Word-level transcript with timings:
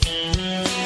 Música 0.00 0.81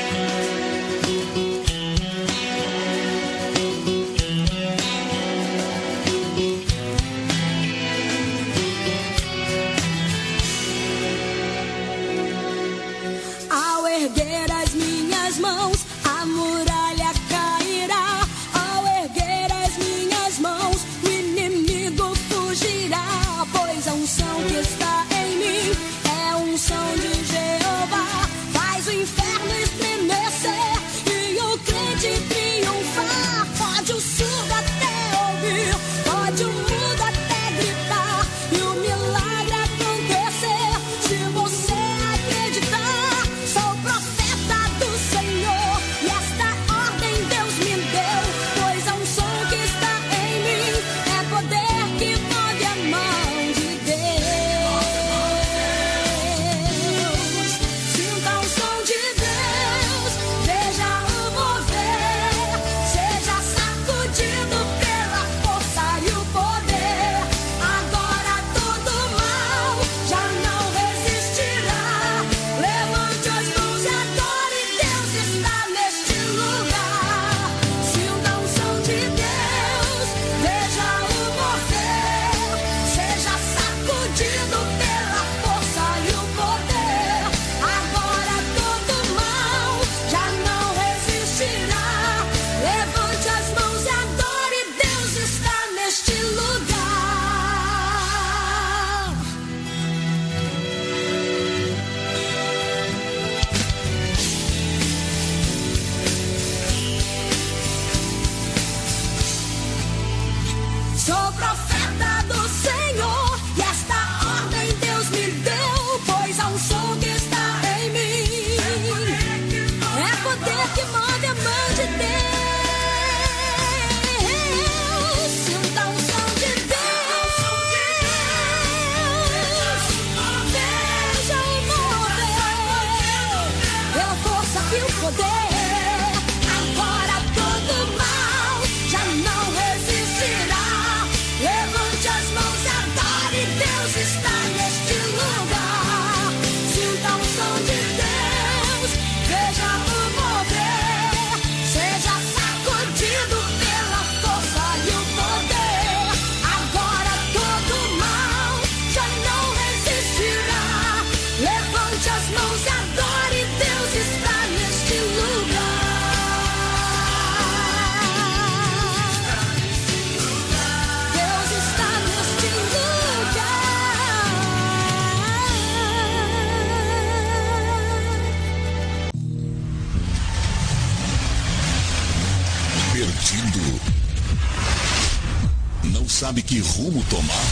que 186.16 186.60
rumo 186.60 187.04
tomar? 187.10 187.46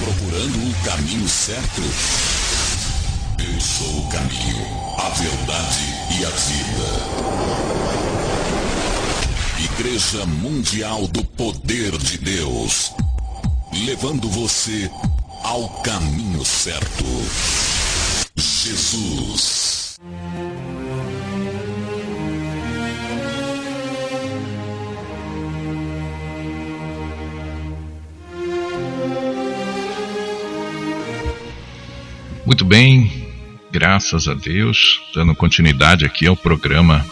Procurando 0.00 0.68
o 0.68 0.74
caminho 0.84 1.28
certo? 1.28 1.80
Eu 3.38 3.60
sou 3.60 4.00
o 4.00 4.08
caminho, 4.08 4.66
a 4.98 5.10
verdade 5.10 5.94
e 6.18 6.24
a 6.24 6.30
vida. 6.30 6.90
Igreja 9.74 10.26
Mundial 10.26 11.06
do 11.06 11.22
Poder 11.24 11.96
de 11.98 12.18
Deus. 12.18 12.90
Levando 13.84 14.28
você 14.28 14.90
ao 15.44 15.68
caminho 15.82 16.44
certo. 16.44 17.04
Jesus. 18.34 19.79
Muito 32.50 32.64
bem, 32.64 33.08
graças 33.70 34.26
a 34.26 34.34
Deus, 34.34 35.00
dando 35.14 35.36
continuidade 35.36 36.04
aqui 36.04 36.26
ao 36.26 36.34
programa 36.34 37.06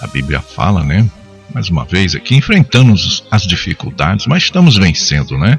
A 0.00 0.06
Bíblia 0.06 0.40
Fala, 0.40 0.82
né? 0.82 1.06
Mais 1.52 1.68
uma 1.68 1.84
vez 1.84 2.14
aqui, 2.14 2.36
enfrentando 2.36 2.94
as 3.30 3.42
dificuldades, 3.42 4.26
mas 4.26 4.44
estamos 4.44 4.78
vencendo, 4.78 5.36
né? 5.36 5.58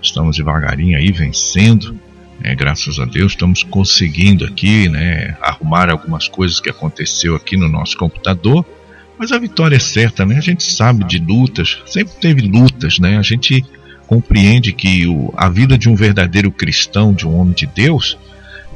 Estamos 0.00 0.36
devagarinho 0.36 0.96
aí 0.96 1.10
vencendo, 1.10 1.98
né? 2.38 2.54
graças 2.54 3.00
a 3.00 3.04
Deus, 3.04 3.32
estamos 3.32 3.64
conseguindo 3.64 4.44
aqui, 4.44 4.88
né? 4.88 5.36
Arrumar 5.42 5.90
algumas 5.90 6.28
coisas 6.28 6.60
que 6.60 6.70
aconteceu 6.70 7.34
aqui 7.34 7.56
no 7.56 7.68
nosso 7.68 7.98
computador, 7.98 8.64
mas 9.18 9.32
a 9.32 9.38
vitória 9.40 9.74
é 9.74 9.80
certa, 9.80 10.24
né? 10.24 10.38
A 10.38 10.40
gente 10.40 10.62
sabe 10.62 11.02
de 11.02 11.18
lutas, 11.18 11.82
sempre 11.86 12.14
teve 12.20 12.42
lutas, 12.42 13.00
né? 13.00 13.18
A 13.18 13.22
gente 13.22 13.64
compreende 14.06 14.72
que 14.72 15.08
o, 15.08 15.34
a 15.36 15.48
vida 15.48 15.76
de 15.76 15.88
um 15.88 15.96
verdadeiro 15.96 16.52
cristão, 16.52 17.12
de 17.12 17.26
um 17.26 17.36
homem 17.36 17.52
de 17.52 17.66
Deus, 17.66 18.16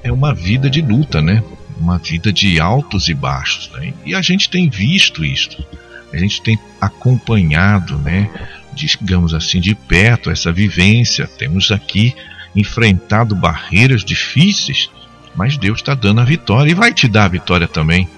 é 0.03 0.13
uma 0.13 0.35
vida 0.35 0.69
de 0.69 0.81
luta, 0.81 1.21
né? 1.21 1.43
Uma 1.81 1.99
vida 1.99 2.33
de 2.33 2.59
altos 2.59 3.09
e 3.09 3.15
baixos. 3.15 3.71
Né? 3.73 3.93
E 4.05 4.15
a 4.15 4.23
gente 4.23 4.49
tem 4.49 4.69
visto 4.69 5.25
isso. 5.25 5.65
A 6.13 6.17
gente 6.17 6.41
tem 6.43 6.59
acompanhado, 6.81 7.99
né? 7.99 8.31
Digamos 8.75 9.35
assim, 9.35 9.61
de 9.61 9.75
perto 9.75 10.31
essa 10.31 10.53
vivência. 10.53 11.27
Temos 11.27 11.71
aqui 11.71 12.15
enfrentado 12.55 13.35
barreiras 13.35 14.05
difíceis, 14.05 14.91
mas 15.37 15.57
Deus 15.57 15.79
está 15.79 15.95
dando 15.95 16.21
a 16.21 16.25
vitória 16.25 16.71
e 16.71 16.75
vai 16.75 16.93
te 16.93 17.07
dar 17.07 17.25
a 17.25 17.29
vitória 17.29 17.69
também. 17.69 18.09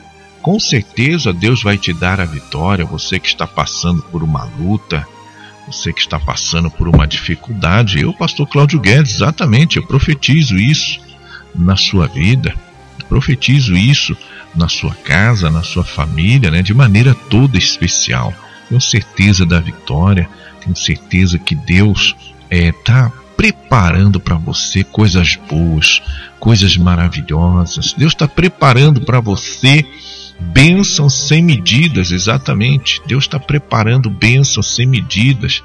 Com 0.41 0.59
certeza 0.59 1.33
Deus 1.33 1.63
vai 1.63 1.77
te 1.77 1.93
dar 1.93 2.21
a 2.21 2.25
vitória. 2.25 2.85
Você 2.85 3.19
que 3.19 3.29
está 3.29 3.47
passando 3.47 4.03
por 4.03 4.23
uma 4.23 4.45
luta, 4.45 5.07
você 5.67 5.93
que 5.93 6.01
está 6.01 6.19
passando 6.19 6.71
por 6.71 6.89
uma 6.89 7.07
dificuldade. 7.07 8.01
Eu, 8.01 8.13
pastor 8.13 8.47
Cláudio 8.47 8.81
Guedes, 8.81 9.17
exatamente, 9.17 9.77
eu 9.77 9.87
profetizo 9.87 10.57
isso 10.57 11.10
na 11.55 11.77
sua 11.77 12.07
vida. 12.07 12.55
Profetizo 13.09 13.77
isso 13.77 14.17
na 14.55 14.69
sua 14.69 14.95
casa, 14.95 15.51
na 15.51 15.63
sua 15.63 15.85
família, 15.85 16.51
né, 16.51 16.63
de 16.63 16.75
maneira 16.75 17.15
toda 17.15 17.59
especial. 17.59 18.33
Tenho 18.69 18.81
certeza 18.81 19.45
da 19.45 19.61
vitória, 19.61 20.29
tenho 20.63 20.77
certeza 20.77 21.39
que 21.39 21.55
Deus 21.55 22.15
está 22.51 23.13
é, 23.15 23.21
preparando 23.37 24.21
para 24.21 24.37
você 24.37 24.85
coisas 24.85 25.37
boas, 25.49 26.03
coisas 26.39 26.77
maravilhosas. 26.77 27.95
Deus 27.95 28.13
está 28.13 28.29
preparando 28.29 29.01
para 29.01 29.21
você 29.21 29.85
bênçãos 30.39 31.27
sem 31.27 31.43
medidas, 31.43 32.11
exatamente. 32.11 33.01
Deus 33.07 33.25
está 33.25 33.39
preparando 33.39 34.11
bênçãos 34.11 34.75
sem 34.75 34.87
medidas 34.87 35.63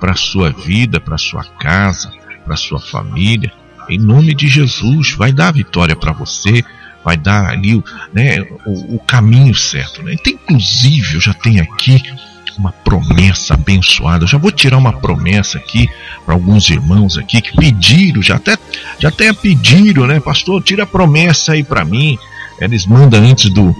para 0.00 0.12
a 0.12 0.16
sua 0.16 0.50
vida, 0.50 1.00
para 1.00 1.14
a 1.14 1.18
sua 1.18 1.44
casa, 1.44 2.12
para 2.44 2.54
a 2.54 2.58
sua 2.58 2.80
família. 2.80 3.52
Em 3.88 3.98
nome 3.98 4.34
de 4.34 4.48
Jesus, 4.48 5.12
vai 5.12 5.32
dar 5.32 5.52
vitória 5.52 5.96
para 5.96 6.12
você, 6.12 6.64
vai 7.04 7.16
dar 7.16 7.50
ali 7.50 7.82
né, 8.12 8.40
o, 8.64 8.96
o 8.96 8.98
caminho 8.98 9.54
certo. 9.54 10.02
Né? 10.02 10.14
Então, 10.14 10.32
inclusive, 10.32 11.14
eu 11.14 11.20
já 11.20 11.32
tenho 11.32 11.62
aqui 11.62 12.02
uma 12.58 12.72
promessa 12.72 13.54
abençoada. 13.54 14.24
Eu 14.24 14.28
já 14.28 14.38
vou 14.38 14.50
tirar 14.50 14.78
uma 14.78 14.92
promessa 14.92 15.58
aqui 15.58 15.88
para 16.24 16.34
alguns 16.34 16.68
irmãos 16.68 17.18
aqui 17.18 17.40
que 17.40 17.56
pediram, 17.56 18.22
já 18.22 18.36
até, 18.36 18.56
já 18.98 19.08
até 19.08 19.32
pediram, 19.32 20.06
né, 20.06 20.18
pastor? 20.20 20.62
Tira 20.62 20.82
a 20.84 20.86
promessa 20.86 21.52
aí 21.52 21.62
para 21.62 21.84
mim. 21.84 22.18
Eles 22.60 22.86
mandam 22.86 23.22
antes 23.22 23.50
do, 23.50 23.74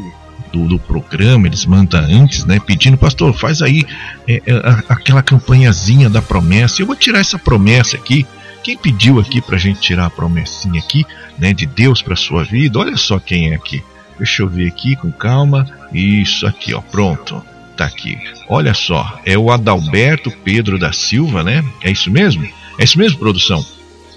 do, 0.52 0.68
do, 0.68 0.78
programa, 0.78 1.46
eles 1.46 1.64
mandam 1.64 2.00
antes, 2.00 2.44
né, 2.44 2.60
pedindo, 2.60 2.96
pastor, 2.98 3.34
faz 3.34 3.62
aí 3.62 3.84
é, 4.28 4.42
é, 4.46 4.84
aquela 4.88 5.22
campanhazinha 5.22 6.10
da 6.10 6.20
promessa. 6.20 6.82
Eu 6.82 6.86
vou 6.86 6.96
tirar 6.96 7.20
essa 7.20 7.38
promessa 7.38 7.96
aqui. 7.96 8.26
Quem 8.66 8.76
pediu 8.76 9.20
aqui 9.20 9.40
para 9.40 9.54
a 9.54 9.60
gente 9.60 9.78
tirar 9.78 10.06
a 10.06 10.10
promessinha 10.10 10.80
aqui, 10.80 11.06
né, 11.38 11.52
de 11.52 11.66
Deus 11.66 12.02
para 12.02 12.16
sua 12.16 12.42
vida? 12.42 12.80
Olha 12.80 12.96
só 12.96 13.16
quem 13.20 13.52
é 13.52 13.54
aqui. 13.54 13.80
Deixa 14.18 14.42
eu 14.42 14.48
ver 14.48 14.66
aqui 14.66 14.96
com 14.96 15.12
calma. 15.12 15.70
Isso 15.92 16.44
aqui, 16.48 16.74
ó, 16.74 16.80
pronto. 16.80 17.40
Tá 17.76 17.84
aqui. 17.84 18.18
Olha 18.48 18.74
só, 18.74 19.20
é 19.24 19.38
o 19.38 19.52
Adalberto 19.52 20.32
Pedro 20.42 20.80
da 20.80 20.92
Silva, 20.92 21.44
né? 21.44 21.64
É 21.80 21.92
isso 21.92 22.10
mesmo? 22.10 22.44
É 22.76 22.82
isso 22.82 22.98
mesmo, 22.98 23.20
produção? 23.20 23.64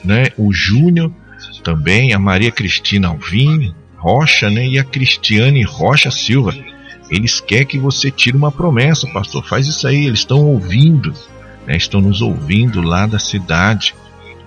Né? 0.04 0.30
O 0.36 0.52
Júnior 0.52 1.12
também, 1.64 2.16
a 2.16 2.18
Maria 2.18 2.50
Cristina 2.50 3.10
Alvim 3.10 3.72
Rocha, 3.98 4.50
né? 4.50 4.66
E 4.66 4.80
a 4.80 4.84
Cristiane 4.84 5.62
Rocha 5.62 6.10
Silva. 6.10 6.56
Eles 7.12 7.40
querem 7.40 7.68
que 7.68 7.78
você 7.78 8.10
tire 8.10 8.36
uma 8.36 8.52
promessa, 8.52 9.06
pastor. 9.14 9.46
Faz 9.46 9.68
isso 9.68 9.88
aí, 9.88 10.08
eles 10.08 10.22
estão 10.22 10.44
ouvindo, 10.44 11.14
né? 11.68 11.78
Estão 11.78 12.02
nos 12.02 12.20
ouvindo 12.20 12.82
lá 12.82 13.06
da 13.06 13.20
cidade 13.20 13.94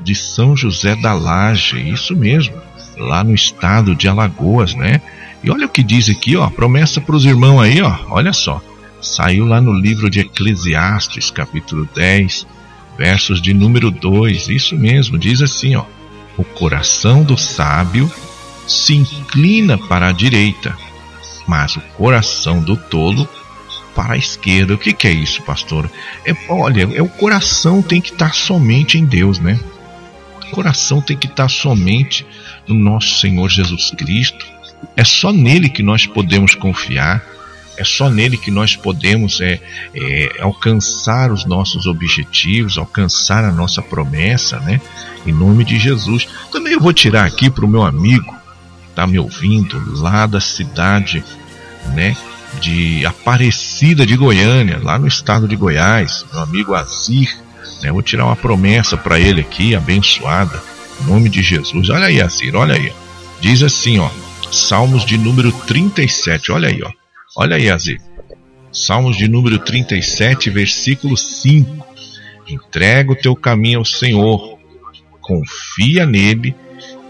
de 0.03 0.15
São 0.15 0.57
José 0.57 0.97
da 0.97 1.15
Laje, 1.15 1.79
isso 1.89 2.17
mesmo, 2.17 2.55
lá 2.97 3.23
no 3.23 3.35
estado 3.35 3.95
de 3.95 4.09
Alagoas, 4.09 4.75
né? 4.75 5.01
E 5.43 5.51
olha 5.51 5.67
o 5.67 5.69
que 5.69 5.83
diz 5.83 6.09
aqui, 6.09 6.37
ó, 6.37 6.49
promessa 6.49 7.01
para 7.01 7.17
os 7.17 7.25
irmãos 7.25 7.61
aí, 7.61 7.81
ó, 7.83 7.97
olha 8.11 8.33
só. 8.33 8.61
Saiu 9.01 9.45
lá 9.45 9.61
no 9.61 9.73
livro 9.73 10.09
de 10.09 10.21
Eclesiastes, 10.21 11.31
capítulo 11.31 11.89
10, 11.93 12.47
versos 12.97 13.43
de 13.43 13.53
número 13.53 13.91
2. 13.91 14.49
Isso 14.49 14.77
mesmo, 14.77 15.19
diz 15.19 15.43
assim, 15.43 15.75
ó: 15.75 15.85
O 16.39 16.45
coração 16.45 17.25
do 17.25 17.37
sábio 17.37 18.11
se 18.67 18.95
inclina 18.95 19.77
para 19.77 20.09
a 20.09 20.13
direita, 20.13 20.77
mas 21.49 21.75
o 21.75 21.81
coração 21.97 22.61
do 22.61 22.77
tolo 22.77 23.29
para 23.95 24.15
a 24.15 24.17
esquerda. 24.17 24.75
O 24.75 24.79
que, 24.79 24.93
que 24.93 25.09
é 25.09 25.13
isso, 25.13 25.43
pastor? 25.43 25.91
É, 26.25 26.35
olha, 26.49 26.89
é 26.95 27.03
o 27.03 27.09
coração 27.09 27.83
tem 27.83 28.01
que 28.01 28.13
estar 28.13 28.35
somente 28.35 28.99
em 28.99 29.05
Deus, 29.05 29.41
né? 29.41 29.59
Coração 30.53 31.01
tem 31.01 31.17
que 31.17 31.27
estar 31.27 31.49
somente 31.49 32.27
no 32.69 32.75
nosso 32.75 33.19
Senhor 33.19 33.49
Jesus 33.49 33.91
Cristo. 33.91 34.47
É 34.95 35.03
só 35.03 35.33
nele 35.33 35.71
que 35.71 35.83
nós 35.83 36.07
podemos 36.07 36.55
confiar. 36.55 37.25
É 37.77 37.85
só 37.85 38.11
nele 38.11 38.37
que 38.37 38.51
nós 38.51 38.77
podemos 38.77 39.41
é, 39.41 39.59
é, 39.95 40.37
alcançar 40.41 41.33
os 41.33 41.47
nossos 41.47 41.87
objetivos, 41.87 42.77
alcançar 42.77 43.45
a 43.45 43.51
nossa 43.51 43.81
promessa, 43.81 44.61
né? 44.61 44.79
Em 45.27 45.33
nome 45.33 45.65
de 45.65 45.79
Jesus. 45.79 46.29
Também 46.53 46.75
eu 46.75 46.81
vou 46.81 46.93
tirar 46.93 47.25
aqui 47.25 47.49
para 47.49 47.65
o 47.65 47.69
meu 47.69 47.83
amigo, 47.83 48.37
tá 48.95 49.07
me 49.07 49.19
ouvindo, 49.19 49.83
lá 50.01 50.27
da 50.27 50.39
cidade, 50.39 51.25
né? 51.95 52.15
De 52.61 53.07
Aparecida 53.07 54.05
de 54.05 54.17
Goiânia, 54.17 54.79
lá 54.83 54.99
no 54.99 55.07
estado 55.07 55.49
de 55.49 55.57
Goiás, 55.57 56.27
meu 56.31 56.43
amigo 56.43 56.75
Azir, 56.75 57.35
né? 57.83 57.93
vou 57.93 58.03
tirar 58.03 58.27
uma 58.27 58.37
promessa 58.37 58.97
para 58.97 59.19
ele 59.19 59.41
aqui, 59.41 59.75
abençoada, 59.75 60.63
em 61.01 61.07
nome 61.07 61.29
de 61.29 61.43
Jesus. 61.43 61.91
Olha 61.91 62.07
aí, 62.07 62.21
Azir, 62.21 62.55
olha 62.55 62.75
aí. 62.75 62.93
Diz 63.41 63.63
assim, 63.63 63.99
ó, 63.99 64.09
Salmos 64.53 65.07
de 65.07 65.17
número 65.17 65.51
37, 65.51 66.53
olha 66.53 66.69
aí, 66.69 66.83
ó. 66.83 66.91
Olha 67.35 67.57
aí, 67.57 67.71
Azir. 67.71 67.99
Salmos 68.71 69.17
de 69.17 69.27
número 69.27 69.59
37, 69.59 70.51
versículo 70.51 71.17
5. 71.17 71.87
Entrega 72.47 73.13
o 73.13 73.17
teu 73.17 73.35
caminho 73.35 73.79
ao 73.79 73.85
Senhor, 73.85 74.59
confia 75.23 76.05
nele, 76.05 76.55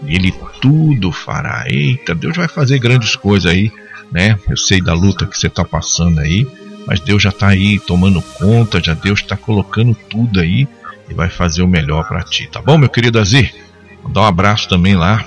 ele 0.07 0.33
tudo 0.61 1.11
fará. 1.11 1.65
Eita, 1.67 2.15
Deus 2.15 2.37
vai 2.37 2.47
fazer 2.47 2.79
grandes 2.79 3.13
coisas 3.17 3.51
aí, 3.51 3.69
né? 4.09 4.39
Eu 4.49 4.55
sei 4.55 4.81
da 4.81 4.93
luta 4.93 5.27
que 5.27 5.37
você 5.37 5.47
está 5.47 5.65
passando 5.65 6.21
aí, 6.21 6.47
mas 6.85 6.99
Deus 6.99 7.21
já 7.21 7.29
está 7.29 7.47
aí 7.47 7.79
tomando 7.79 8.21
conta, 8.21 8.83
já 8.83 8.93
Deus 8.93 9.19
está 9.19 9.37
colocando 9.37 9.95
tudo 10.09 10.39
aí 10.39 10.67
e 11.09 11.13
vai 11.13 11.29
fazer 11.29 11.61
o 11.61 11.67
melhor 11.67 12.07
para 12.07 12.23
ti, 12.23 12.47
tá 12.47 12.61
bom, 12.61 12.77
meu 12.77 12.89
querido 12.89 13.19
Azir? 13.19 13.53
Vou 14.01 14.11
dar 14.11 14.21
um 14.21 14.25
abraço 14.25 14.67
também 14.67 14.95
lá, 14.95 15.25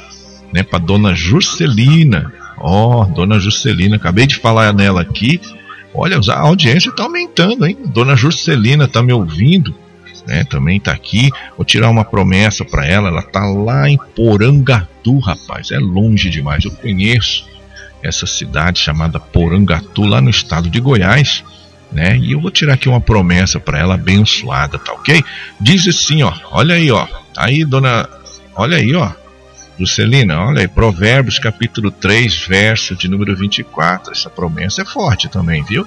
né, 0.52 0.62
para 0.62 0.78
dona 0.78 1.14
Juscelina, 1.14 2.32
Ó, 2.58 3.02
oh, 3.02 3.04
dona 3.04 3.38
Juscelina, 3.38 3.96
acabei 3.96 4.26
de 4.26 4.36
falar 4.36 4.72
nela 4.72 5.02
aqui. 5.02 5.40
Olha, 5.94 6.18
a 6.18 6.40
audiência 6.40 6.90
está 6.90 7.04
aumentando, 7.04 7.66
hein? 7.66 7.76
Dona 7.86 8.16
Juscelina 8.16 8.84
está 8.84 9.02
me 9.02 9.12
ouvindo, 9.12 9.74
né? 10.26 10.44
Também 10.44 10.78
está 10.78 10.92
aqui. 10.92 11.30
Vou 11.56 11.64
tirar 11.64 11.90
uma 11.90 12.04
promessa 12.04 12.64
para 12.64 12.86
ela. 12.86 13.08
Ela 13.08 13.20
está 13.20 13.44
lá 13.44 13.88
em 13.88 13.98
Porangatu, 14.14 15.18
rapaz. 15.18 15.70
É 15.70 15.78
longe 15.78 16.30
demais. 16.30 16.64
Eu 16.64 16.70
conheço 16.70 17.46
essa 18.06 18.26
cidade 18.26 18.80
chamada 18.80 19.18
Porangatu, 19.18 20.02
lá 20.02 20.20
no 20.20 20.30
estado 20.30 20.70
de 20.70 20.80
Goiás. 20.80 21.44
Né? 21.90 22.18
E 22.18 22.32
eu 22.32 22.40
vou 22.40 22.50
tirar 22.50 22.74
aqui 22.74 22.88
uma 22.88 23.00
promessa 23.00 23.60
para 23.60 23.78
ela 23.78 23.94
abençoada, 23.94 24.78
tá 24.78 24.92
ok? 24.92 25.22
Diz 25.60 25.86
assim, 25.86 26.22
ó, 26.22 26.32
olha 26.50 26.74
aí, 26.74 26.90
ó, 26.90 27.06
tá 27.32 27.44
aí, 27.44 27.64
dona, 27.64 28.08
olha 28.54 28.76
aí, 28.76 28.94
ó, 28.94 29.12
Juscelina, 29.78 30.40
olha 30.40 30.62
aí, 30.62 30.68
Provérbios 30.68 31.38
capítulo 31.38 31.90
3, 31.90 32.46
verso 32.46 32.96
de 32.96 33.08
número 33.08 33.36
24. 33.36 34.12
Essa 34.12 34.30
promessa 34.30 34.82
é 34.82 34.84
forte 34.84 35.28
também, 35.28 35.62
viu? 35.62 35.86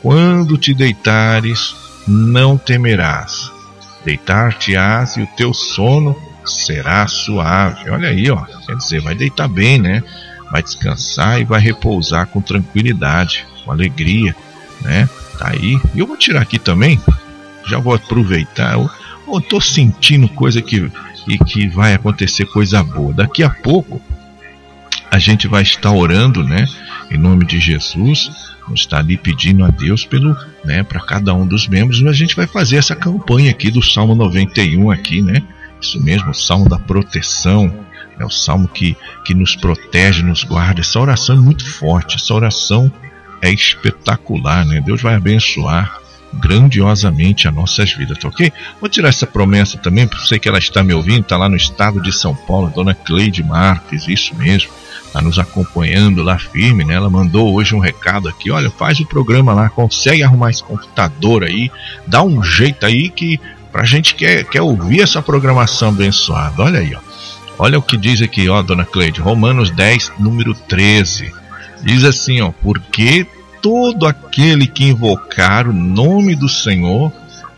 Quando 0.00 0.56
te 0.56 0.72
deitares, 0.72 1.74
não 2.08 2.56
temerás. 2.56 3.52
Deitar-te-ás 4.04 5.16
e 5.18 5.22
o 5.22 5.26
teu 5.36 5.52
sono 5.52 6.16
será 6.46 7.06
suave. 7.06 7.90
Olha 7.90 8.08
aí, 8.08 8.30
ó. 8.30 8.42
Quer 8.66 8.76
dizer, 8.76 9.00
vai 9.02 9.14
deitar 9.14 9.48
bem, 9.48 9.78
né? 9.78 10.02
Vai 10.50 10.62
descansar 10.62 11.40
e 11.40 11.44
vai 11.44 11.60
repousar 11.60 12.26
com 12.26 12.40
tranquilidade, 12.40 13.46
com 13.64 13.70
alegria, 13.70 14.34
né? 14.82 15.08
Tá 15.38 15.50
aí. 15.50 15.80
Eu 15.94 16.06
vou 16.06 16.16
tirar 16.16 16.42
aqui 16.42 16.58
também. 16.58 17.00
Já 17.66 17.78
vou 17.78 17.94
aproveitar. 17.94 18.74
Eu, 18.74 18.90
eu 19.32 19.40
tô 19.40 19.60
sentindo 19.60 20.28
coisa 20.28 20.60
que 20.60 20.90
e 21.28 21.38
que 21.38 21.68
vai 21.68 21.94
acontecer 21.94 22.44
coisa 22.46 22.82
boa. 22.82 23.12
Daqui 23.12 23.42
a 23.42 23.50
pouco 23.50 24.00
a 25.10 25.18
gente 25.18 25.48
vai 25.48 25.62
estar 25.62 25.92
orando, 25.92 26.44
né, 26.44 26.66
em 27.10 27.18
nome 27.18 27.44
de 27.44 27.58
Jesus, 27.58 28.30
vamos 28.62 28.80
estar 28.80 28.98
ali 28.98 29.16
pedindo 29.16 29.64
a 29.64 29.68
Deus 29.68 30.04
pelo, 30.04 30.36
né, 30.64 30.82
para 30.82 31.00
cada 31.00 31.34
um 31.34 31.46
dos 31.46 31.66
membros, 31.66 32.00
mas 32.00 32.12
a 32.12 32.16
gente 32.16 32.36
vai 32.36 32.46
fazer 32.46 32.76
essa 32.76 32.94
campanha 32.94 33.50
aqui 33.50 33.70
do 33.70 33.82
Salmo 33.82 34.14
91 34.14 34.90
aqui, 34.90 35.20
né? 35.20 35.42
Isso 35.80 36.02
mesmo, 36.02 36.30
o 36.30 36.34
Salmo 36.34 36.68
da 36.68 36.78
proteção, 36.78 37.74
é 38.20 38.24
o 38.24 38.30
salmo 38.30 38.68
que, 38.68 38.96
que 39.24 39.34
nos 39.34 39.56
protege, 39.56 40.22
nos 40.22 40.44
guarda. 40.44 40.80
Essa 40.80 41.00
oração 41.00 41.36
é 41.36 41.38
muito 41.38 41.68
forte, 41.68 42.16
essa 42.16 42.34
oração 42.34 42.92
é 43.40 43.50
espetacular, 43.50 44.64
né? 44.66 44.80
Deus 44.80 45.00
vai 45.00 45.14
abençoar 45.14 45.98
grandiosamente 46.34 47.48
as 47.48 47.54
nossas 47.54 47.92
vidas, 47.92 48.18
tá 48.18 48.28
ok? 48.28 48.52
Vou 48.80 48.88
tirar 48.88 49.08
essa 49.08 49.26
promessa 49.26 49.78
também, 49.78 50.06
porque 50.06 50.26
sei 50.26 50.38
que 50.38 50.48
ela 50.48 50.58
está 50.58 50.82
me 50.82 50.94
ouvindo, 50.94 51.22
está 51.22 51.36
lá 51.36 51.48
no 51.48 51.56
estado 51.56 52.00
de 52.00 52.12
São 52.12 52.34
Paulo, 52.34 52.70
dona 52.72 52.94
Cleide 52.94 53.42
Marques, 53.42 54.06
isso 54.06 54.34
mesmo, 54.36 54.70
está 55.04 55.20
nos 55.20 55.38
acompanhando 55.38 56.22
lá 56.22 56.38
firme, 56.38 56.84
né? 56.84 56.94
Ela 56.94 57.10
mandou 57.10 57.52
hoje 57.54 57.74
um 57.74 57.80
recado 57.80 58.28
aqui, 58.28 58.50
olha, 58.50 58.70
faz 58.70 59.00
o 59.00 59.06
programa 59.06 59.52
lá, 59.52 59.68
consegue 59.70 60.22
arrumar 60.22 60.50
esse 60.50 60.62
computador 60.62 61.42
aí, 61.42 61.70
dá 62.06 62.22
um 62.22 62.42
jeito 62.44 62.86
aí 62.86 63.08
que 63.08 63.40
pra 63.72 63.84
gente 63.84 64.14
quer, 64.14 64.44
quer 64.44 64.62
ouvir 64.62 65.00
essa 65.00 65.22
programação 65.22 65.88
abençoada, 65.88 66.62
olha 66.62 66.80
aí, 66.80 66.94
ó. 66.94 67.09
Olha 67.62 67.78
o 67.78 67.82
que 67.82 67.98
diz 67.98 68.22
aqui, 68.22 68.48
ó, 68.48 68.62
dona 68.62 68.86
Cleide, 68.86 69.20
Romanos 69.20 69.70
10, 69.70 70.12
número 70.18 70.54
13. 70.54 71.30
Diz 71.82 72.04
assim, 72.04 72.40
ó, 72.40 72.50
porque 72.50 73.26
todo 73.60 74.06
aquele 74.06 74.66
que 74.66 74.84
invocar 74.84 75.68
o 75.68 75.72
nome 75.74 76.34
do 76.34 76.48
Senhor 76.48 77.12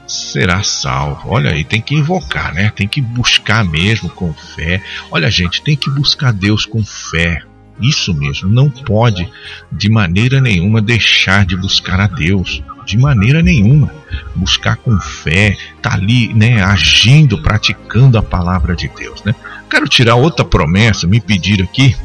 será 0.04 0.64
salvo. 0.64 1.28
Olha 1.28 1.52
aí, 1.52 1.62
tem 1.62 1.80
que 1.80 1.94
invocar, 1.94 2.52
né? 2.52 2.72
Tem 2.74 2.88
que 2.88 3.00
buscar 3.00 3.64
mesmo 3.64 4.10
com 4.10 4.34
fé. 4.34 4.82
Olha, 5.08 5.30
gente, 5.30 5.62
tem 5.62 5.76
que 5.76 5.88
buscar 5.88 6.32
Deus 6.32 6.66
com 6.66 6.84
fé. 6.84 7.40
Isso 7.80 8.12
mesmo, 8.12 8.50
não 8.50 8.68
pode 8.68 9.30
de 9.70 9.88
maneira 9.88 10.40
nenhuma 10.40 10.82
deixar 10.82 11.46
de 11.46 11.56
buscar 11.56 12.00
a 12.00 12.08
Deus. 12.08 12.60
De 12.84 12.98
maneira 12.98 13.42
nenhuma. 13.42 13.90
Buscar 14.34 14.76
com 14.76 14.98
fé, 15.00 15.56
tá 15.80 15.94
ali, 15.94 16.32
né, 16.34 16.62
agindo, 16.62 17.40
praticando 17.42 18.18
a 18.18 18.22
palavra 18.22 18.74
de 18.74 18.88
Deus, 18.88 19.22
né? 19.24 19.34
Quero 19.70 19.88
tirar 19.88 20.16
outra 20.16 20.44
promessa, 20.44 21.06
me 21.06 21.20
pediram 21.20 21.64
aqui. 21.64 21.96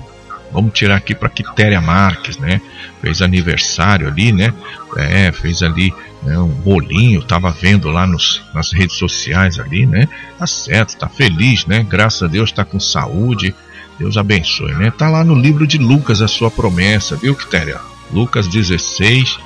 Vamos 0.52 0.74
tirar 0.74 0.96
aqui 0.96 1.14
para 1.14 1.30
Quitéria 1.30 1.82
Marques, 1.82 2.38
né? 2.38 2.62
Fez 3.02 3.22
aniversário 3.22 4.08
ali, 4.08 4.32
né? 4.32 4.54
É, 4.96 5.32
fez 5.32 5.62
ali 5.62 5.94
né, 6.24 6.38
um 6.40 6.48
bolinho, 6.48 7.22
tava 7.22 7.52
vendo 7.52 7.90
lá 7.90 8.08
nos, 8.08 8.42
nas 8.54 8.72
redes 8.72 8.96
sociais 8.96 9.60
ali, 9.60 9.86
né? 9.86 10.08
Tá 10.40 10.48
certo, 10.48 10.98
tá 10.98 11.10
feliz, 11.10 11.66
né? 11.66 11.86
Graças 11.88 12.24
a 12.24 12.28
Deus 12.28 12.52
tá 12.52 12.64
com 12.64 12.80
saúde. 12.80 13.54
Deus 14.00 14.16
abençoe, 14.16 14.74
né? 14.76 14.92
Tá 14.92 15.10
lá 15.10 15.24
no 15.24 15.34
livro 15.34 15.66
de 15.66 15.78
Lucas 15.78 16.22
a 16.22 16.28
sua 16.28 16.52
promessa, 16.52 17.16
viu, 17.16 17.36
Quitéria? 17.36 17.80
Lucas 18.12 18.48
16, 18.48 19.40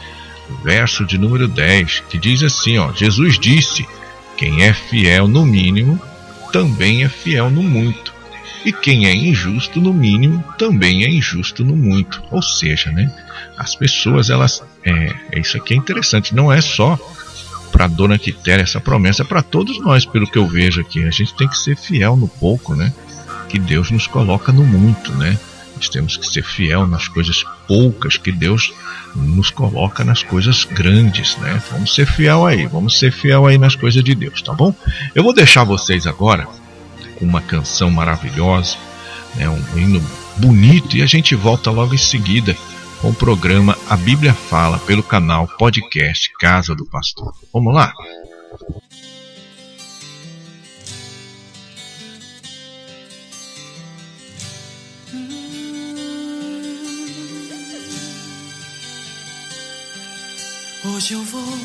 verso 0.64 1.06
de 1.06 1.18
número 1.18 1.48
10, 1.48 2.04
que 2.10 2.18
diz 2.18 2.44
assim, 2.44 2.78
ó: 2.78 2.92
Jesus 2.94 3.40
disse: 3.40 3.86
Quem 4.38 4.64
é 4.64 4.74
fiel 4.74 5.28
no 5.28 5.46
mínimo, 5.46 6.00
também 6.52 7.04
é 7.04 7.10
fiel 7.10 7.50
no 7.50 7.64
muito. 7.64 8.14
E 8.64 8.72
quem 8.72 9.08
é 9.08 9.16
injusto 9.16 9.82
no 9.82 9.92
mínimo, 9.92 10.44
também 10.58 11.04
é 11.04 11.10
injusto 11.10 11.64
no 11.64 11.76
muito. 11.76 12.22
Ou 12.30 12.42
seja, 12.42 12.92
né? 12.92 13.12
As 13.58 13.76
pessoas, 13.76 14.30
elas. 14.30 14.64
É, 14.84 15.16
é 15.32 15.40
isso 15.40 15.58
aqui 15.58 15.74
é 15.74 15.78
interessante, 15.78 16.36
não 16.36 16.52
é 16.52 16.62
só 16.62 17.00
para 17.72 17.88
Dona 17.88 18.20
Quitéria 18.20 18.64
essa 18.64 18.82
promessa, 18.82 19.24
é 19.24 19.26
para 19.26 19.42
todos 19.42 19.80
nós, 19.80 20.06
pelo 20.06 20.30
que 20.30 20.38
eu 20.38 20.46
vejo 20.48 20.82
aqui. 20.82 21.04
A 21.06 21.12
gente 21.12 21.34
tem 21.34 21.48
que 21.48 21.58
ser 21.58 21.76
fiel 21.76 22.16
no 22.16 22.28
pouco, 22.28 22.76
né? 22.76 22.94
Que 23.50 23.58
Deus 23.58 23.90
nos 23.90 24.08
coloca 24.08 24.52
no 24.52 24.64
muito, 24.64 25.12
né? 25.14 25.38
Nós 25.82 25.90
temos 25.90 26.16
que 26.16 26.28
ser 26.28 26.44
fiel 26.44 26.86
nas 26.86 27.08
coisas 27.08 27.44
poucas 27.68 28.16
que 28.16 28.32
Deus 28.32 28.72
nos 29.16 29.50
coloca 29.50 30.04
nas 30.04 30.22
coisas 30.22 30.64
grandes, 30.64 31.36
né? 31.38 31.60
Vamos 31.72 31.96
ser 31.96 32.06
fiel 32.06 32.46
aí, 32.46 32.68
vamos 32.68 33.00
ser 33.00 33.12
fiel 33.12 33.48
aí 33.48 33.58
nas 33.58 33.76
coisas 33.76 34.04
de 34.04 34.14
Deus, 34.14 34.44
tá 34.44 34.54
bom? 34.54 34.76
Eu 35.16 35.24
vou 35.24 35.34
deixar 35.34 35.64
vocês 35.64 36.06
agora 36.06 36.48
com 37.18 37.26
uma 37.26 37.42
canção 37.42 37.90
maravilhosa, 37.90 38.78
né? 39.36 39.50
Um 39.50 39.60
hino 39.76 40.00
bonito 40.38 40.96
e 40.96 41.02
a 41.02 41.08
gente 41.08 41.34
volta 41.34 41.72
logo 41.72 41.96
em 41.96 41.98
seguida 41.98 42.56
com 43.02 43.10
o 43.10 43.16
programa 43.16 43.76
A 43.90 43.98
Bíblia 43.98 44.36
Fala 44.36 44.78
pelo 44.78 45.02
canal 45.02 45.48
podcast 45.48 46.32
Casa 46.40 46.76
do 46.76 46.86
Pastor. 46.86 47.34
Vamos 47.52 47.74
lá? 47.74 47.92
Hoje 61.02 61.14
eu 61.16 61.24
vou 61.24 61.58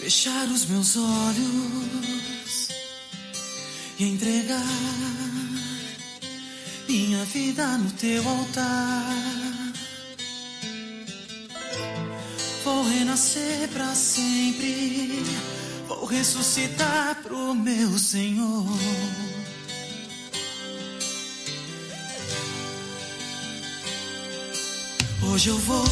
fechar 0.00 0.48
os 0.48 0.66
meus 0.66 0.96
olhos 0.96 2.68
e 4.00 4.04
entregar 4.04 4.58
minha 6.88 7.24
vida 7.26 7.78
no 7.78 7.88
teu 7.92 8.28
altar. 8.28 9.14
Vou 12.64 12.82
renascer 12.82 13.68
para 13.68 13.94
sempre, 13.94 15.22
vou 15.86 16.06
ressuscitar 16.06 17.22
pro 17.22 17.54
meu 17.54 17.96
Senhor. 17.96 18.66
Hoje 25.22 25.48
eu 25.50 25.58
vou 25.58 25.84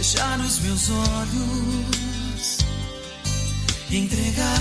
fechar 0.00 0.40
os 0.40 0.60
meus 0.60 0.88
olhos 0.88 2.58
e 3.90 3.98
entregar 3.98 4.58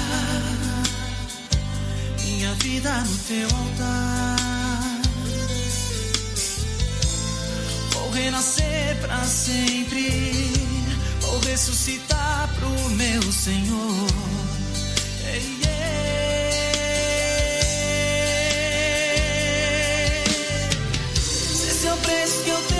minha 2.25 2.53
vida 2.55 2.91
no 2.91 3.17
teu 3.19 3.47
altar. 3.47 5.01
Vou 7.93 8.11
renascer 8.11 8.97
para 8.99 9.23
sempre, 9.23 10.51
vou 11.21 11.39
ressuscitar 11.39 12.49
pro 12.55 12.89
meu 12.95 13.31
Senhor. 13.31 14.07
Se 21.15 21.69
esse 21.69 21.87
é 21.87 21.93
o 21.93 21.97
preço 21.97 22.43
que 22.43 22.49
eu 22.49 22.61
tenho 22.67 22.78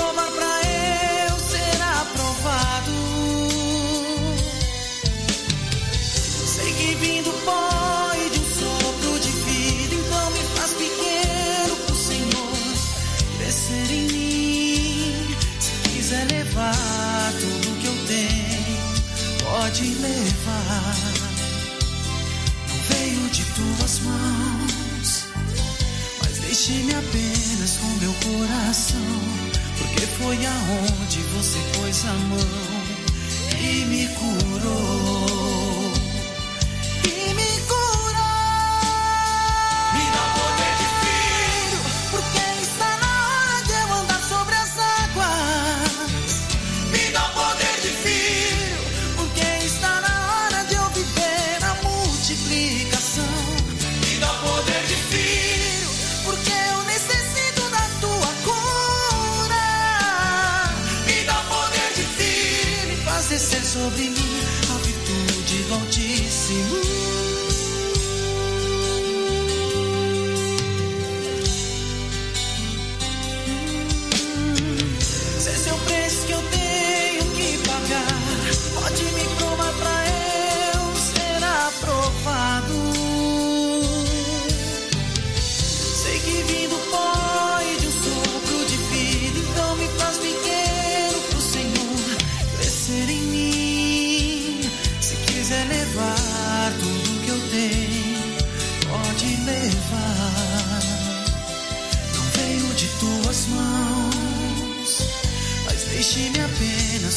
pode 0.00 0.12
me 0.12 0.12
provar 0.12 0.30
pra 0.32 0.49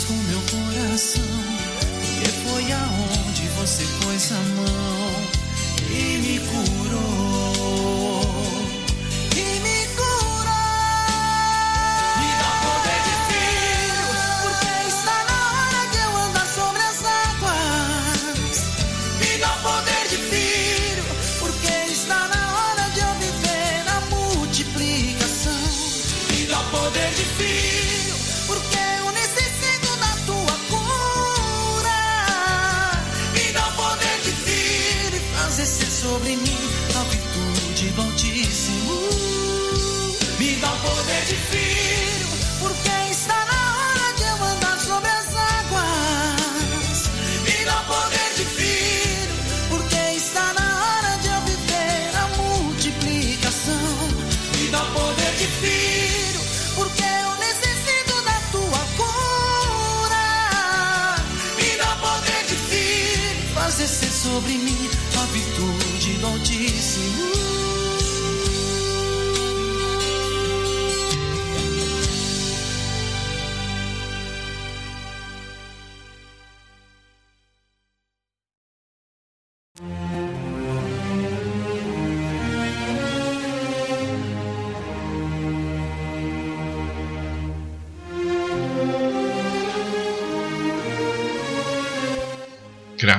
com 0.05 0.13
meu 0.13 0.41
coração, 0.51 1.21
porque 2.01 2.29
foi 2.45 2.71
aonde 2.71 3.47
você 3.55 3.83
pôs 4.01 4.31
a 4.31 4.41
mão 4.55 5.11
e 5.89 6.17
me 6.17 6.39
curou. 6.39 7.22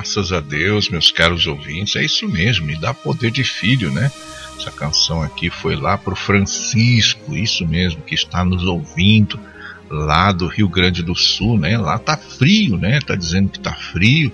Graças 0.04 0.32
a 0.32 0.40
Deus, 0.40 0.90
meus 0.90 1.10
caros 1.10 1.46
ouvintes, 1.46 1.96
é 1.96 2.04
isso 2.04 2.28
mesmo, 2.28 2.66
me 2.66 2.76
dá 2.76 2.92
poder 2.92 3.30
de 3.30 3.42
filho, 3.42 3.90
né? 3.90 4.12
Essa 4.54 4.70
canção 4.70 5.22
aqui 5.22 5.48
foi 5.48 5.76
lá 5.76 5.96
pro 5.96 6.14
Francisco, 6.14 7.34
isso 7.34 7.66
mesmo, 7.66 8.02
que 8.02 8.14
está 8.14 8.44
nos 8.44 8.64
ouvindo 8.64 9.40
lá 9.88 10.30
do 10.30 10.46
Rio 10.46 10.68
Grande 10.68 11.02
do 11.02 11.14
Sul, 11.14 11.58
né? 11.58 11.78
Lá 11.78 11.98
tá 11.98 12.18
frio, 12.18 12.76
né? 12.76 13.00
Tá 13.00 13.16
dizendo 13.16 13.48
que 13.48 13.58
tá 13.58 13.72
frio, 13.72 14.30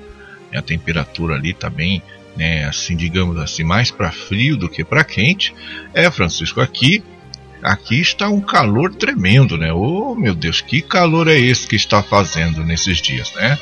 a 0.52 0.60
temperatura 0.60 1.36
ali 1.36 1.54
tá 1.54 1.70
bem, 1.70 2.02
né? 2.36 2.64
Assim, 2.64 2.96
digamos 2.96 3.38
assim, 3.38 3.62
mais 3.62 3.92
para 3.92 4.10
frio 4.10 4.56
do 4.56 4.68
que 4.68 4.82
para 4.82 5.04
quente. 5.04 5.54
É, 5.94 6.10
Francisco, 6.10 6.60
aqui 6.60 7.00
aqui 7.62 8.00
está 8.00 8.28
um 8.28 8.40
calor 8.40 8.92
tremendo, 8.92 9.56
né? 9.56 9.72
Oh, 9.72 10.16
meu 10.16 10.34
Deus, 10.34 10.60
que 10.60 10.82
calor 10.82 11.28
é 11.28 11.38
esse 11.38 11.68
que 11.68 11.76
está 11.76 12.02
fazendo 12.02 12.64
nesses 12.64 13.00
dias, 13.00 13.32
né? 13.34 13.56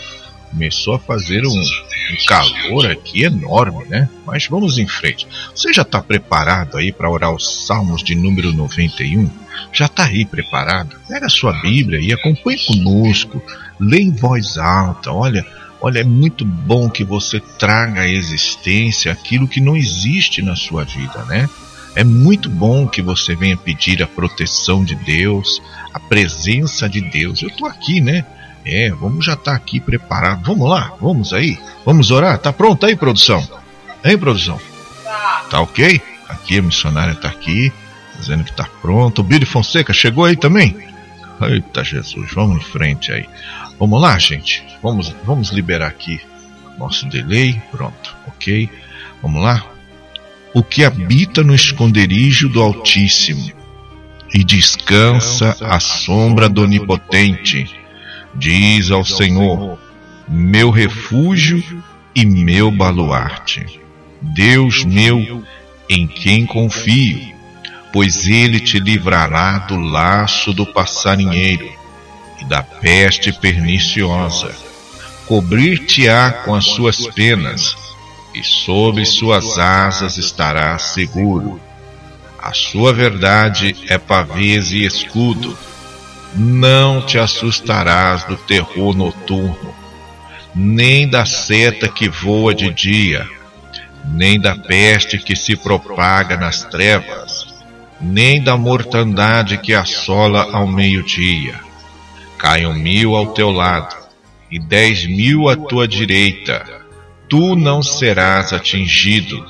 Começou 0.51 0.95
a 0.95 0.99
fazer 0.99 1.47
um, 1.47 1.51
um 1.51 2.27
calor 2.27 2.91
aqui 2.91 3.25
enorme, 3.25 3.85
né? 3.87 4.09
Mas 4.27 4.47
vamos 4.47 4.79
em 4.79 4.87
frente. 4.87 5.27
Você 5.55 5.73
já 5.73 5.83
está 5.83 6.03
preparado 6.03 6.77
aí 6.77 6.93
para 6.93 7.11
orar 7.11 7.35
os 7.35 7.67
Salmos 7.67 8.03
de 8.03 8.15
número 8.15 8.53
91? 8.53 9.31
Já 9.73 9.87
está 9.87 10.05
aí 10.05 10.25
preparado? 10.25 10.97
Pega 11.07 11.27
a 11.27 11.31
sua 11.31 11.53
Bíblia 11.61 12.01
e 12.01 12.13
acompanhe 12.13 12.59
conosco. 12.67 13.43
Lê 13.79 14.01
em 14.01 14.11
voz 14.11 14.57
alta. 14.57 15.13
Olha, 15.13 15.45
olha, 15.81 16.01
é 16.01 16.05
muito 16.05 16.45
bom 16.45 16.89
que 16.89 17.05
você 17.05 17.41
traga 17.59 18.03
à 18.03 18.09
existência 18.09 19.13
aquilo 19.13 19.49
que 19.49 19.61
não 19.61 19.77
existe 19.77 20.43
na 20.43 20.57
sua 20.57 20.85
vida, 20.85 21.25
né? 21.25 21.49
É 21.95 22.05
muito 22.05 22.49
bom 22.49 22.87
que 22.87 23.03
você 23.03 23.35
venha 23.35 23.57
pedir 23.57 24.03
a 24.03 24.07
proteção 24.07 24.85
de 24.85 24.95
Deus, 24.95 25.61
a 25.93 25.99
presença 25.99 26.89
de 26.89 27.01
Deus. 27.01 27.43
Eu 27.43 27.49
estou 27.49 27.67
aqui, 27.67 28.01
né? 28.01 28.25
É, 28.65 28.91
vamos 28.91 29.25
já 29.25 29.35
estar 29.35 29.53
tá 29.53 29.57
aqui 29.57 29.81
preparado. 29.81 30.45
Vamos 30.45 30.69
lá, 30.69 30.93
vamos 31.01 31.33
aí. 31.33 31.59
Vamos 31.85 32.11
orar. 32.11 32.39
Tá 32.39 32.53
pronto 32.53 32.85
aí, 32.85 32.97
produção? 32.97 33.47
Hein, 34.05 34.19
produção? 34.19 34.61
Tá. 35.51 35.61
Ok? 35.61 36.01
Aqui 36.29 36.59
a 36.59 36.63
missionária 36.63 37.15
tá 37.15 37.29
aqui, 37.29 37.73
dizendo 38.19 38.45
que 38.45 38.53
tá 38.53 38.69
pronto. 38.83 39.21
O 39.21 39.25
Billy 39.25 39.47
Fonseca 39.47 39.93
chegou 39.93 40.25
aí 40.25 40.37
também? 40.37 40.77
Eita 41.41 41.85
Jesus, 41.85 42.33
vamos 42.33 42.59
em 42.59 42.65
frente 42.65 43.13
aí. 43.13 43.27
Vamos 43.79 44.01
lá, 44.01 44.19
gente. 44.19 44.65
Vamos, 44.83 45.15
vamos 45.25 45.51
liberar 45.51 45.87
aqui 45.87 46.21
nosso 46.79 47.07
delay. 47.09 47.61
Pronto, 47.71 48.17
ok? 48.27 48.69
Vamos 49.23 49.43
lá. 49.43 49.65
O 50.55 50.63
que 50.63 50.85
habita 50.85 51.43
no 51.43 51.55
esconderijo 51.55 52.49
do 52.49 52.61
Altíssimo 52.61 53.53
e 54.33 54.45
descansa 54.45 55.57
à 55.61 55.81
sombra 55.81 56.49
do 56.49 56.63
Onipotente 56.63 57.71
Diz 58.35 58.91
ao 58.91 59.05
Senhor, 59.05 59.79
meu 60.29 60.71
refúgio 60.71 61.63
e 62.15 62.25
meu 62.25 62.71
baluarte, 62.71 63.81
Deus 64.21 64.85
meu, 64.85 65.43
em 65.89 66.07
quem 66.07 66.45
confio, 66.45 67.35
pois 67.93 68.27
ele 68.27 68.61
te 68.61 68.79
livrará 68.79 69.59
do 69.59 69.79
laço 69.79 70.53
do 70.53 70.67
passarinheiro 70.67 71.69
e 72.41 72.45
da 72.45 72.63
peste 72.63 73.33
perniciosa. 73.33 74.55
Cobrir-te-á 75.27 76.31
com 76.45 76.55
as 76.55 76.65
suas 76.65 77.07
penas, 77.09 77.77
e 78.35 78.43
sob 78.45 79.05
suas 79.05 79.59
asas 79.59 80.19
estarás 80.19 80.83
seguro. 80.83 81.61
A 82.39 82.53
sua 82.53 82.93
verdade 82.93 83.75
é 83.89 83.99
pavês 83.99 84.71
e 84.73 84.85
escudo 84.85 85.57
não 86.35 87.01
te 87.01 87.19
assustarás 87.19 88.25
do 88.25 88.37
terror 88.37 88.95
noturno, 88.95 89.75
nem 90.55 91.09
da 91.09 91.25
seta 91.25 91.89
que 91.89 92.09
voa 92.09 92.55
de 92.55 92.71
dia, 92.71 93.27
nem 94.05 94.39
da 94.39 94.57
peste 94.57 95.19
que 95.19 95.35
se 95.35 95.57
propaga 95.57 96.37
nas 96.37 96.65
trevas, 96.65 97.47
nem 98.01 98.43
da 98.43 98.57
mortandade 98.57 99.59
que 99.59 99.75
assola 99.75 100.49
ao 100.53 100.67
meio-dia. 100.67 101.61
Caiam 102.39 102.75
mil 102.75 103.17
ao 103.17 103.33
teu 103.33 103.51
lado 103.51 103.97
e 104.51 104.59
dez 104.59 105.07
mil 105.07 105.49
à 105.49 105.57
tua 105.57 105.89
direita, 105.89 106.65
tu 107.29 107.57
não 107.57 107.83
serás 107.83 108.53
atingido, 108.53 109.45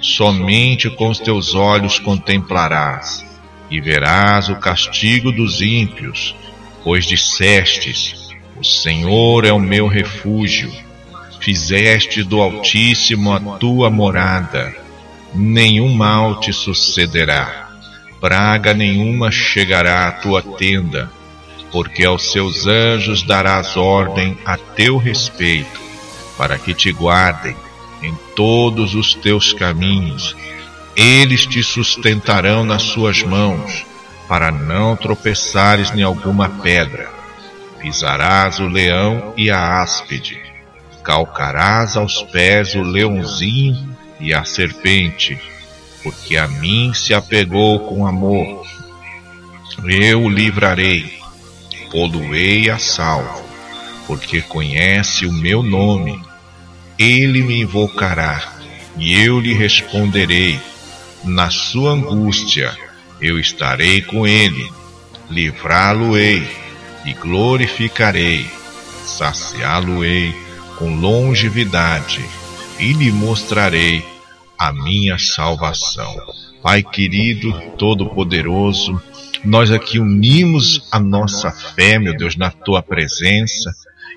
somente 0.00 0.88
com 0.90 1.08
os 1.08 1.18
teus 1.18 1.54
olhos 1.54 1.98
contemplarás 1.98 3.23
e 3.74 3.80
verás 3.80 4.48
o 4.48 4.54
castigo 4.54 5.32
dos 5.32 5.60
ímpios, 5.60 6.32
pois 6.84 7.04
dissestes: 7.04 8.28
O 8.56 8.62
Senhor 8.62 9.44
é 9.44 9.52
o 9.52 9.58
meu 9.58 9.88
refúgio. 9.88 10.70
Fizeste 11.40 12.22
do 12.22 12.40
Altíssimo 12.40 13.32
a 13.32 13.40
tua 13.58 13.90
morada. 13.90 14.72
Nenhum 15.34 15.92
mal 15.92 16.38
te 16.38 16.52
sucederá, 16.52 17.68
praga 18.20 18.72
nenhuma 18.72 19.32
chegará 19.32 20.06
à 20.06 20.12
tua 20.12 20.40
tenda, 20.40 21.10
porque 21.72 22.04
aos 22.04 22.30
seus 22.30 22.68
anjos 22.68 23.24
darás 23.24 23.76
ordem 23.76 24.38
a 24.46 24.56
teu 24.56 24.96
respeito, 24.98 25.80
para 26.38 26.56
que 26.56 26.72
te 26.72 26.92
guardem 26.92 27.56
em 28.00 28.14
todos 28.36 28.94
os 28.94 29.14
teus 29.14 29.52
caminhos 29.52 30.36
eles 30.96 31.44
te 31.44 31.62
sustentarão 31.62 32.64
nas 32.64 32.82
suas 32.82 33.22
mãos, 33.22 33.84
para 34.28 34.50
não 34.50 34.96
tropeçares 34.96 35.90
em 35.90 36.02
alguma 36.02 36.48
pedra. 36.48 37.10
Pisarás 37.80 38.60
o 38.60 38.68
leão 38.68 39.34
e 39.36 39.50
a 39.50 39.82
áspide, 39.82 40.40
calcarás 41.02 41.96
aos 41.96 42.22
pés 42.22 42.74
o 42.74 42.82
leãozinho 42.82 43.96
e 44.20 44.32
a 44.32 44.44
serpente, 44.44 45.38
porque 46.02 46.36
a 46.36 46.46
mim 46.46 46.94
se 46.94 47.12
apegou 47.12 47.80
com 47.80 48.06
amor. 48.06 48.64
Eu 49.84 50.22
o 50.22 50.30
livrarei, 50.30 51.18
poluei 51.90 52.70
a 52.70 52.78
salvo, 52.78 53.44
porque 54.06 54.40
conhece 54.40 55.26
o 55.26 55.32
meu 55.32 55.62
nome. 55.62 56.18
Ele 56.96 57.42
me 57.42 57.60
invocará, 57.60 58.54
e 58.96 59.12
eu 59.20 59.40
lhe 59.40 59.52
responderei 59.52 60.60
na 61.24 61.50
sua 61.50 61.92
angústia 61.92 62.76
eu 63.20 63.38
estarei 63.38 64.02
com 64.02 64.26
ele, 64.26 64.70
livrá-lo-ei 65.30 66.46
e 67.04 67.12
glorificarei, 67.14 68.46
saciá-lo-ei 69.04 70.34
com 70.78 70.94
longevidade 70.96 72.24
e 72.78 72.92
lhe 72.92 73.10
mostrarei 73.10 74.04
a 74.58 74.72
minha 74.72 75.18
salvação. 75.18 76.14
Pai 76.62 76.82
querido, 76.82 77.52
todo-poderoso, 77.78 79.00
nós 79.44 79.70
aqui 79.70 79.98
unimos 79.98 80.88
a 80.90 80.98
nossa 80.98 81.50
fé, 81.50 81.98
meu 81.98 82.16
Deus, 82.16 82.36
na 82.36 82.50
tua 82.50 82.82
presença, 82.82 83.70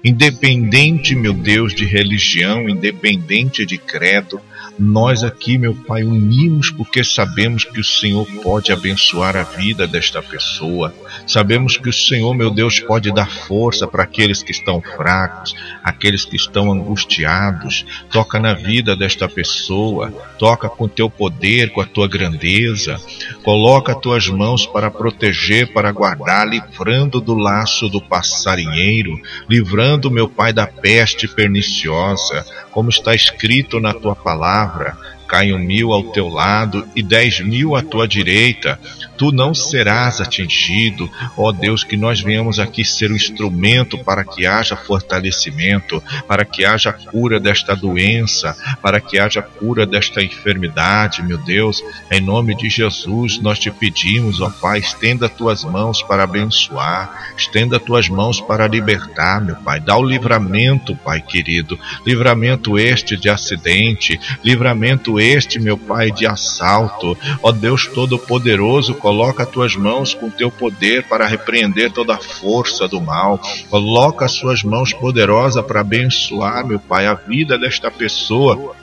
independente, 0.04 1.16
meu 1.16 1.34
Deus, 1.34 1.74
de 1.74 1.86
religião, 1.86 2.70
independente 2.70 3.66
de 3.66 3.78
credo, 3.78 4.40
nós 4.80 5.24
aqui, 5.24 5.58
meu 5.58 5.74
Pai, 5.74 6.04
unimos 6.04 6.70
porque 6.70 7.04
sabemos 7.04 7.64
que 7.64 7.80
o 7.80 7.84
Senhor 7.84 8.28
pode 8.44 8.72
abençoar 8.72 9.36
a 9.36 9.42
vida 9.42 9.88
desta 9.88 10.22
pessoa. 10.22 10.94
Sabemos 11.26 11.78
que 11.78 11.90
o 11.90 11.94
Senhor, 11.94 12.36
meu 12.36 12.52
Deus, 12.52 12.80
pode 12.80 13.12
dar 13.12 13.30
força 13.30 13.88
para 13.88 14.04
aqueles 14.04 14.44
que 14.44 14.52
estão 14.52 14.80
fracos, 14.80 15.56
aqueles 15.84 16.26
que 16.26 16.36
estão 16.36 16.72
angustiados. 16.72 17.86
Toca 18.12 18.40
na 18.40 18.54
vida 18.54 18.96
desta 18.96 19.28
pessoa, 19.28 20.12
toca 20.38 20.70
com 20.70 20.88
teu 20.88 21.10
poder, 21.10 21.72
com 21.72 21.82
a 21.82 21.86
tua 21.86 22.08
grandeza. 22.08 23.00
Coloca 23.44 23.96
tuas 23.96 24.28
mãos 24.28 24.68
para 24.68 24.92
proteger, 24.92 25.74
para 25.74 25.92
guardar, 25.92 26.48
livrando 26.48 27.20
do 27.20 27.34
laço 27.34 27.90
do 27.90 28.00
passarinheiro, 28.00 29.20
livrando, 29.50 30.12
meu 30.12 30.30
Pai, 30.30 30.54
da 30.54 30.68
peste 30.68 31.28
perniciosa, 31.28 32.46
como 32.72 32.90
está 32.90 33.16
escrito 33.16 33.80
na 33.80 33.92
tua 33.92 34.16
palavra 34.16 34.67
palavra. 34.68 34.98
Caiam 35.28 35.60
mil 35.60 35.92
ao 35.92 36.04
teu 36.04 36.28
lado 36.28 36.88
e 36.96 37.04
dez 37.04 37.42
mil 37.42 37.76
à 37.76 37.82
tua 37.82 38.08
direita, 38.08 38.80
tu 39.18 39.32
não 39.32 39.54
serás 39.54 40.22
atingido. 40.22 41.10
Ó 41.36 41.52
Deus, 41.52 41.84
que 41.84 41.98
nós 41.98 42.22
venhamos 42.22 42.60
aqui 42.60 42.86
ser 42.86 43.10
o 43.10 43.14
um 43.14 43.16
instrumento 43.16 43.98
para 43.98 44.24
que 44.24 44.46
haja 44.46 44.76
fortalecimento, 44.76 46.02
para 46.28 46.46
que 46.46 46.64
haja 46.64 46.94
cura 46.94 47.40
desta 47.40 47.76
doença, 47.76 48.56
para 48.82 49.02
que 49.02 49.20
haja 49.20 49.42
cura 49.42 49.86
desta 49.86 50.22
enfermidade, 50.22 51.24
meu 51.24 51.38
Deus. 51.38 51.84
Em 52.12 52.22
nome 52.22 52.56
de 52.56 52.70
Jesus, 52.70 53.40
nós 53.40 53.60
te 53.60 53.72
pedimos, 53.72 54.40
ó 54.40 54.50
Pai, 54.50 54.80
estenda 54.80 55.28
tuas 55.28 55.64
mãos 55.64 56.04
para 56.04 56.24
abençoar, 56.24 57.34
estenda 57.36 57.80
tuas 57.80 58.08
mãos 58.08 58.40
para 58.40 58.68
libertar, 58.68 59.42
meu 59.42 59.56
Pai. 59.56 59.80
Dá 59.80 59.98
o 59.98 60.04
livramento, 60.04 60.96
Pai 60.96 61.22
querido, 61.22 61.80
livramento 62.06 62.78
este 62.78 63.18
de 63.18 63.30
acidente, 63.30 64.20
livramento 64.44 65.20
este, 65.20 65.60
meu 65.60 65.78
Pai, 65.78 66.12
de 66.12 66.28
assalto. 66.28 67.18
Ó 67.42 67.52
Deus 67.52 67.88
Todo-Poderoso, 67.88 68.94
coloca 69.08 69.46
tuas 69.46 69.74
mãos 69.74 70.14
com 70.14 70.30
teu 70.30 70.52
poder 70.52 71.08
para 71.08 71.26
repreender 71.26 71.90
toda 71.94 72.16
a 72.16 72.20
força 72.20 72.90
do 72.90 73.00
mal. 73.00 73.40
Coloca 73.70 74.26
as 74.26 74.34
suas 74.34 74.64
mãos 74.64 74.92
poderosas 74.92 75.66
para 75.66 75.80
abençoar, 75.80 76.68
meu 76.68 76.78
Pai, 76.78 77.06
a 77.06 77.14
vida 77.14 77.58
desta 77.58 77.90
pessoa 77.90 78.76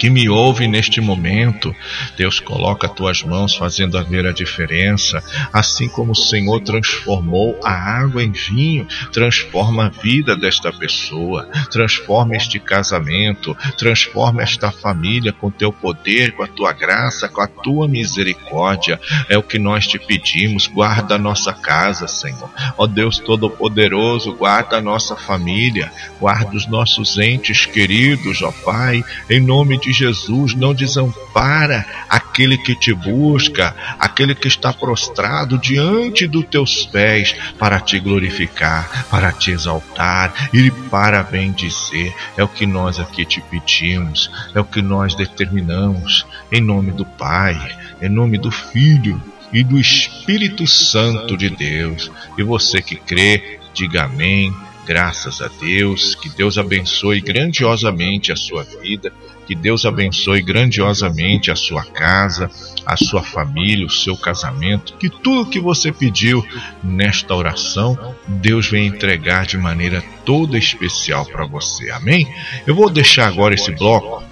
que 0.00 0.08
me 0.08 0.30
ouve 0.30 0.66
neste 0.66 0.98
momento. 0.98 1.76
Deus 2.16 2.40
coloca 2.40 2.88
tuas 2.88 3.22
mãos 3.22 3.54
fazendo 3.54 3.98
haver 3.98 4.24
a 4.24 4.32
diferença, 4.32 5.22
assim 5.52 5.90
como 5.90 6.12
o 6.12 6.16
Senhor 6.16 6.58
transformou 6.62 7.60
a 7.62 7.70
água 7.70 8.24
em 8.24 8.32
vinho, 8.32 8.86
transforma 9.12 9.86
a 9.86 9.88
vida 9.90 10.34
desta 10.34 10.72
pessoa, 10.72 11.46
transforma 11.70 12.34
este 12.34 12.58
casamento, 12.58 13.54
transforma 13.76 14.42
esta 14.42 14.70
família 14.70 15.34
com 15.34 15.50
teu 15.50 15.70
poder, 15.70 16.32
com 16.32 16.44
a 16.44 16.48
tua 16.48 16.72
graça, 16.72 17.28
com 17.28 17.42
a 17.42 17.46
tua 17.46 17.86
misericórdia. 17.86 18.98
É 19.28 19.36
o 19.36 19.42
que 19.42 19.58
nós 19.58 19.86
te 19.86 19.98
pedimos. 19.98 20.66
Guarda 20.66 21.16
a 21.16 21.18
nossa 21.18 21.52
casa, 21.52 22.08
Senhor. 22.08 22.50
Ó 22.78 22.86
Deus 22.86 23.18
Todo-Poderoso, 23.18 24.32
guarda 24.32 24.78
a 24.78 24.80
nossa 24.80 25.14
família, 25.14 25.92
guarda 26.18 26.56
os 26.56 26.66
nossos 26.66 27.18
entes 27.18 27.66
queridos, 27.66 28.40
ó 28.40 28.50
Pai, 28.64 29.04
em 29.28 29.40
nome 29.40 29.78
de 29.78 29.89
Jesus, 29.92 30.54
não 30.54 30.74
desampara 30.74 31.86
aquele 32.08 32.56
que 32.58 32.74
te 32.74 32.92
busca, 32.92 33.74
aquele 33.98 34.34
que 34.34 34.48
está 34.48 34.72
prostrado 34.72 35.58
diante 35.58 36.26
dos 36.26 36.44
teus 36.46 36.86
pés 36.86 37.34
para 37.58 37.80
te 37.80 37.98
glorificar, 37.98 39.06
para 39.10 39.32
te 39.32 39.50
exaltar 39.50 40.50
e 40.52 40.70
para 40.70 41.22
bendizer. 41.22 42.14
É 42.36 42.42
o 42.42 42.48
que 42.48 42.66
nós 42.66 42.98
aqui 42.98 43.24
te 43.24 43.40
pedimos, 43.40 44.30
é 44.54 44.60
o 44.60 44.64
que 44.64 44.82
nós 44.82 45.14
determinamos, 45.14 46.26
em 46.50 46.60
nome 46.60 46.92
do 46.92 47.04
Pai, 47.04 47.58
em 48.00 48.08
nome 48.08 48.38
do 48.38 48.50
Filho 48.50 49.20
e 49.52 49.62
do 49.62 49.78
Espírito 49.78 50.66
Santo 50.66 51.36
de 51.36 51.50
Deus. 51.50 52.10
E 52.38 52.42
você 52.42 52.80
que 52.80 52.96
crê, 52.96 53.58
diga 53.74 54.04
amém. 54.04 54.54
Graças 54.86 55.40
a 55.40 55.48
Deus, 55.60 56.14
que 56.14 56.28
Deus 56.28 56.58
abençoe 56.58 57.20
grandiosamente 57.20 58.32
a 58.32 58.36
sua 58.36 58.64
vida 58.64 59.12
que 59.50 59.54
Deus 59.56 59.84
abençoe 59.84 60.40
grandiosamente 60.42 61.50
a 61.50 61.56
sua 61.56 61.84
casa, 61.84 62.48
a 62.86 62.96
sua 62.96 63.20
família, 63.20 63.84
o 63.84 63.90
seu 63.90 64.16
casamento. 64.16 64.94
Que 64.96 65.10
tudo 65.10 65.50
que 65.50 65.58
você 65.58 65.90
pediu 65.90 66.46
nesta 66.84 67.34
oração, 67.34 67.98
Deus 68.28 68.68
vem 68.68 68.86
entregar 68.86 69.44
de 69.46 69.58
maneira 69.58 70.04
toda 70.24 70.56
especial 70.56 71.26
para 71.26 71.44
você. 71.46 71.90
Amém? 71.90 72.32
Eu 72.64 72.76
vou 72.76 72.88
deixar 72.88 73.26
agora 73.26 73.52
esse 73.52 73.72
bloco, 73.72 74.22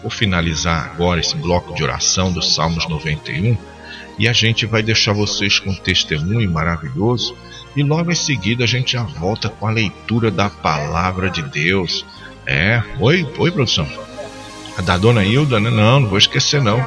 vou 0.00 0.12
finalizar 0.12 0.92
agora 0.94 1.18
esse 1.18 1.34
bloco 1.34 1.74
de 1.74 1.82
oração 1.82 2.32
dos 2.32 2.54
Salmos 2.54 2.88
91 2.88 3.58
e 4.16 4.28
a 4.28 4.32
gente 4.32 4.64
vai 4.64 4.80
deixar 4.80 5.12
vocês 5.12 5.58
com 5.58 5.70
um 5.70 5.74
testemunho 5.74 6.48
maravilhoso. 6.48 7.34
E 7.78 7.82
logo 7.84 8.10
em 8.10 8.14
seguida 8.16 8.64
a 8.64 8.66
gente 8.66 8.94
já 8.94 9.04
volta 9.04 9.48
com 9.48 9.64
a 9.64 9.70
leitura 9.70 10.32
da 10.32 10.50
palavra 10.50 11.30
de 11.30 11.42
Deus. 11.42 12.04
É, 12.44 12.82
oi, 12.98 13.24
oi, 13.38 13.52
produção. 13.52 13.86
A 14.76 14.82
da 14.82 14.98
dona 14.98 15.24
Hilda, 15.24 15.60
né? 15.60 15.70
Não, 15.70 16.00
não 16.00 16.08
vou 16.08 16.18
esquecer 16.18 16.60
não. 16.60 16.84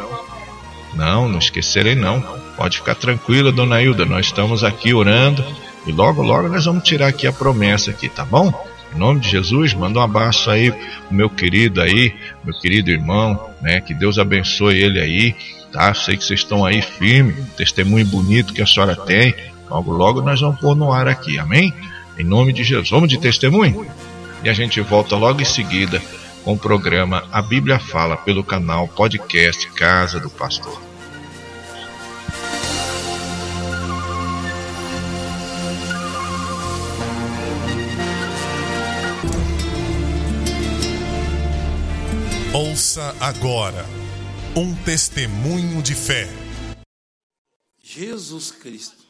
Não, 0.94 1.30
não 1.30 1.40
esquecerei 1.40 1.96
não. 1.96 2.20
Pode 2.58 2.80
ficar 2.80 2.96
tranquila, 2.96 3.54
dona 3.54 3.82
Hilda. 3.82 4.04
Nós 4.04 4.26
estamos 4.26 4.66
aqui 4.66 4.94
orando 4.94 5.42
e 5.88 5.94
logo, 5.94 6.22
logo 6.22 6.50
nós 6.50 6.66
vamos 6.66 6.84
tirar 6.84 7.08
aqui 7.08 7.26
a 7.26 7.32
promessa 7.32 7.92
aqui, 7.92 8.10
tá 8.10 8.26
bom? 8.26 8.54
Em 8.94 9.00
nome 9.00 9.22
de 9.22 9.30
Jesus, 9.30 9.74
manda 9.74 9.98
um 9.98 10.04
abraço 10.04 10.52
aí 10.52 10.74
pro 10.74 11.16
meu 11.16 11.30
querido 11.30 11.80
aí, 11.80 12.14
meu 12.44 12.54
querido 12.60 12.92
irmão, 12.92 13.50
né? 13.62 13.80
Que 13.80 13.94
Deus 13.94 14.20
abençoe 14.20 14.78
ele 14.78 15.00
aí, 15.00 15.36
tá? 15.72 15.94
Sei 15.94 16.18
que 16.18 16.26
vocês 16.26 16.42
estão 16.42 16.66
aí 16.66 16.82
firme, 16.82 17.34
testemunho 17.56 18.06
bonito 18.06 18.54
que 18.54 18.62
a 18.62 18.68
senhora 18.68 18.94
tem. 18.94 19.34
Logo, 19.72 19.94
logo 19.94 20.22
nós 20.22 20.42
vamos 20.42 20.60
pôr 20.60 20.76
no 20.76 20.92
ar 20.92 21.08
aqui, 21.08 21.40
amém? 21.40 21.74
Em 22.20 22.26
nome 22.26 22.52
de 22.52 22.62
Jesus. 22.62 22.90
Vamos 22.90 23.08
de 23.08 23.18
testemunho? 23.18 23.88
E 24.44 24.50
a 24.50 24.54
gente 24.54 24.82
volta 24.82 25.16
logo 25.16 25.42
em 25.42 25.46
seguida 25.46 26.02
com 26.44 26.54
o 26.54 26.60
programa 26.60 27.24
A 27.32 27.42
Bíblia 27.42 27.80
Fala 27.80 28.18
pelo 28.18 28.44
canal 28.44 28.90
podcast 28.90 29.72
Casa 29.72 30.20
do 30.20 30.30
Pastor. 30.30 30.82
Ouça 42.54 43.16
agora 43.22 43.86
um 44.54 44.76
testemunho 44.84 45.82
de 45.82 45.96
fé. 45.96 46.28
Jesus 47.82 48.52
Cristo. 48.52 49.01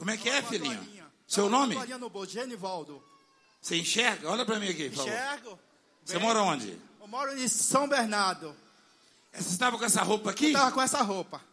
Como 0.00 0.10
é 0.10 0.16
que 0.16 0.30
é, 0.30 0.40
filhinho? 0.42 0.80
Seu 1.26 1.50
nome? 1.50 1.76
Genivaldo. 2.26 3.04
Você 3.60 3.76
enxerga? 3.76 4.30
Olha 4.30 4.46
para 4.46 4.58
mim 4.58 4.70
aqui, 4.70 4.88
por 4.88 4.96
favor. 4.96 5.12
Enxergo. 5.12 5.58
Você 6.02 6.16
mora 6.18 6.42
onde? 6.42 6.80
Eu 6.98 7.06
moro 7.06 7.38
em 7.38 7.46
São 7.46 7.86
Bernardo. 7.86 8.56
Você 9.30 9.50
estava 9.50 9.76
com 9.76 9.84
essa 9.84 10.02
roupa 10.02 10.30
aqui? 10.30 10.46
Eu 10.46 10.52
tava 10.54 10.72
com 10.72 10.80
essa 10.80 11.02
roupa. 11.02 11.44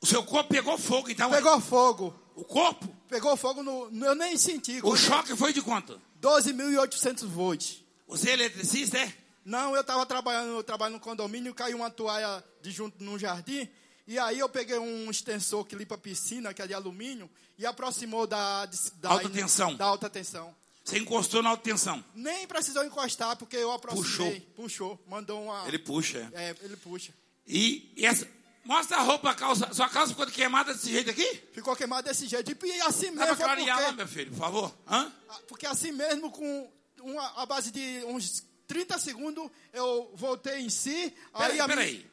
O 0.00 0.06
seu 0.06 0.24
corpo 0.24 0.50
pegou 0.50 0.76
fogo, 0.76 1.10
então? 1.10 1.30
Pegou 1.30 1.60
fogo. 1.60 2.12
O 2.34 2.44
corpo? 2.44 2.88
Pegou 3.08 3.36
fogo 3.36 3.62
no. 3.62 4.04
Eu 4.04 4.16
nem 4.16 4.36
senti. 4.36 4.80
O 4.82 4.96
choque 4.96 5.36
foi 5.36 5.52
de 5.52 5.62
quanto? 5.62 6.02
12.800 6.20 7.24
volts. 7.28 7.84
Você 8.08 8.30
é 8.30 8.32
eletricista, 8.32 8.98
é? 8.98 9.14
Não, 9.44 9.76
eu 9.76 9.84
tava 9.84 10.04
trabalhando, 10.04 10.56
eu 10.56 10.64
trabalho 10.64 10.94
no 10.94 11.00
condomínio, 11.00 11.54
caiu 11.54 11.76
uma 11.76 11.88
toalha 11.88 12.42
de 12.60 12.72
junto 12.72 13.00
num 13.04 13.16
jardim. 13.16 13.68
E 14.06 14.18
aí 14.18 14.38
eu 14.38 14.48
peguei 14.48 14.78
um 14.78 15.10
extensor 15.10 15.64
que 15.64 15.76
limpa 15.76 15.94
a 15.94 15.98
piscina, 15.98 16.52
que 16.52 16.60
é 16.60 16.66
de 16.66 16.74
alumínio, 16.74 17.30
e 17.56 17.64
aproximou 17.64 18.26
da, 18.26 18.66
da 18.94 19.10
Alta 19.10 19.30
tensão. 19.30 19.76
Da 19.76 19.84
alta 19.84 20.10
tensão. 20.10 20.54
Você 20.84 20.98
encostou 20.98 21.42
na 21.42 21.50
alta 21.50 21.62
tensão. 21.62 22.04
Nem 22.14 22.46
precisou 22.46 22.84
encostar, 22.84 23.36
porque 23.36 23.56
eu 23.56 23.70
aproximei. 23.70 24.40
Puxou. 24.40 24.96
Puxou. 24.96 25.04
Mandou 25.06 25.44
uma. 25.44 25.66
Ele 25.68 25.78
puxa. 25.78 26.28
é. 26.34 26.50
É, 26.50 26.56
ele 26.62 26.76
puxa. 26.76 27.12
E, 27.46 27.92
e 27.96 28.04
essa... 28.04 28.26
Mostra 28.64 28.98
a 28.98 29.00
roupa, 29.02 29.30
a 29.30 29.34
calça. 29.34 29.72
Sua 29.74 29.88
calça 29.88 30.10
ficou 30.12 30.24
queimada 30.28 30.72
desse 30.72 30.88
jeito 30.90 31.10
aqui? 31.10 31.42
Ficou 31.52 31.74
queimado 31.74 32.08
desse 32.08 32.26
jeito. 32.28 32.50
E 32.64 32.80
assim 32.82 33.12
Dá 33.12 33.26
pra 33.26 33.26
mesmo. 33.26 33.36
foi 33.36 33.44
clarear 33.44 33.76
lá, 33.76 33.82
porque, 33.86 33.96
meu 33.96 34.08
filho, 34.08 34.30
por 34.30 34.38
favor. 34.38 34.74
Hã? 34.88 35.12
porque 35.48 35.66
assim 35.66 35.90
mesmo, 35.90 36.30
com 36.30 36.70
uma, 37.00 37.42
a 37.42 37.46
base 37.46 37.72
de 37.72 38.04
uns 38.06 38.44
30 38.68 38.98
segundos, 39.00 39.50
eu 39.72 40.12
voltei 40.14 40.60
em 40.60 40.70
si. 40.70 41.12
Peraí, 41.36 41.50
a 41.60 41.66
minha- 41.66 41.68
peraí. 41.68 42.11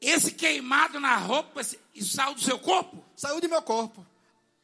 Esse 0.00 0.30
queimado 0.32 1.00
na 1.00 1.16
roupa, 1.16 1.60
saiu 1.64 2.34
do 2.34 2.40
seu 2.40 2.58
corpo? 2.58 3.04
Saiu 3.16 3.40
do 3.40 3.48
meu 3.48 3.60
corpo. 3.62 4.06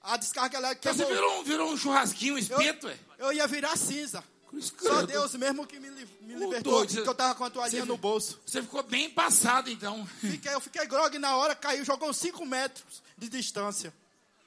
A 0.00 0.16
descarga 0.16 0.58
elétrica. 0.58 0.90
Então 0.90 1.06
você 1.06 1.12
virou 1.12 1.40
um, 1.40 1.44
virou 1.44 1.72
um 1.72 1.76
churrasquinho, 1.76 2.34
um 2.34 2.38
espeto, 2.38 2.88
é? 2.88 2.98
eu, 3.18 3.26
eu 3.26 3.32
ia 3.32 3.46
virar 3.46 3.76
cinza. 3.76 4.22
Só. 4.80 5.02
Deus 5.02 5.34
mesmo 5.34 5.66
que 5.66 5.80
me, 5.80 5.90
me 5.90 6.34
libertou. 6.34 6.74
doido, 6.74 6.92
você- 6.92 7.00
eu 7.00 7.14
tava 7.14 7.34
com 7.34 7.44
a 7.44 7.50
toalhinha 7.50 7.82
você- 7.82 7.88
no 7.88 7.96
bolso. 7.96 8.40
Você 8.46 8.62
ficou 8.62 8.82
bem 8.84 9.10
passado, 9.10 9.68
então. 9.68 10.06
Fiquei, 10.20 10.54
eu 10.54 10.60
fiquei 10.60 10.86
grog 10.86 11.18
na 11.18 11.36
hora, 11.36 11.56
caiu, 11.56 11.84
jogou 11.84 12.12
5 12.12 12.46
metros 12.46 13.02
de 13.18 13.28
distância. 13.28 13.92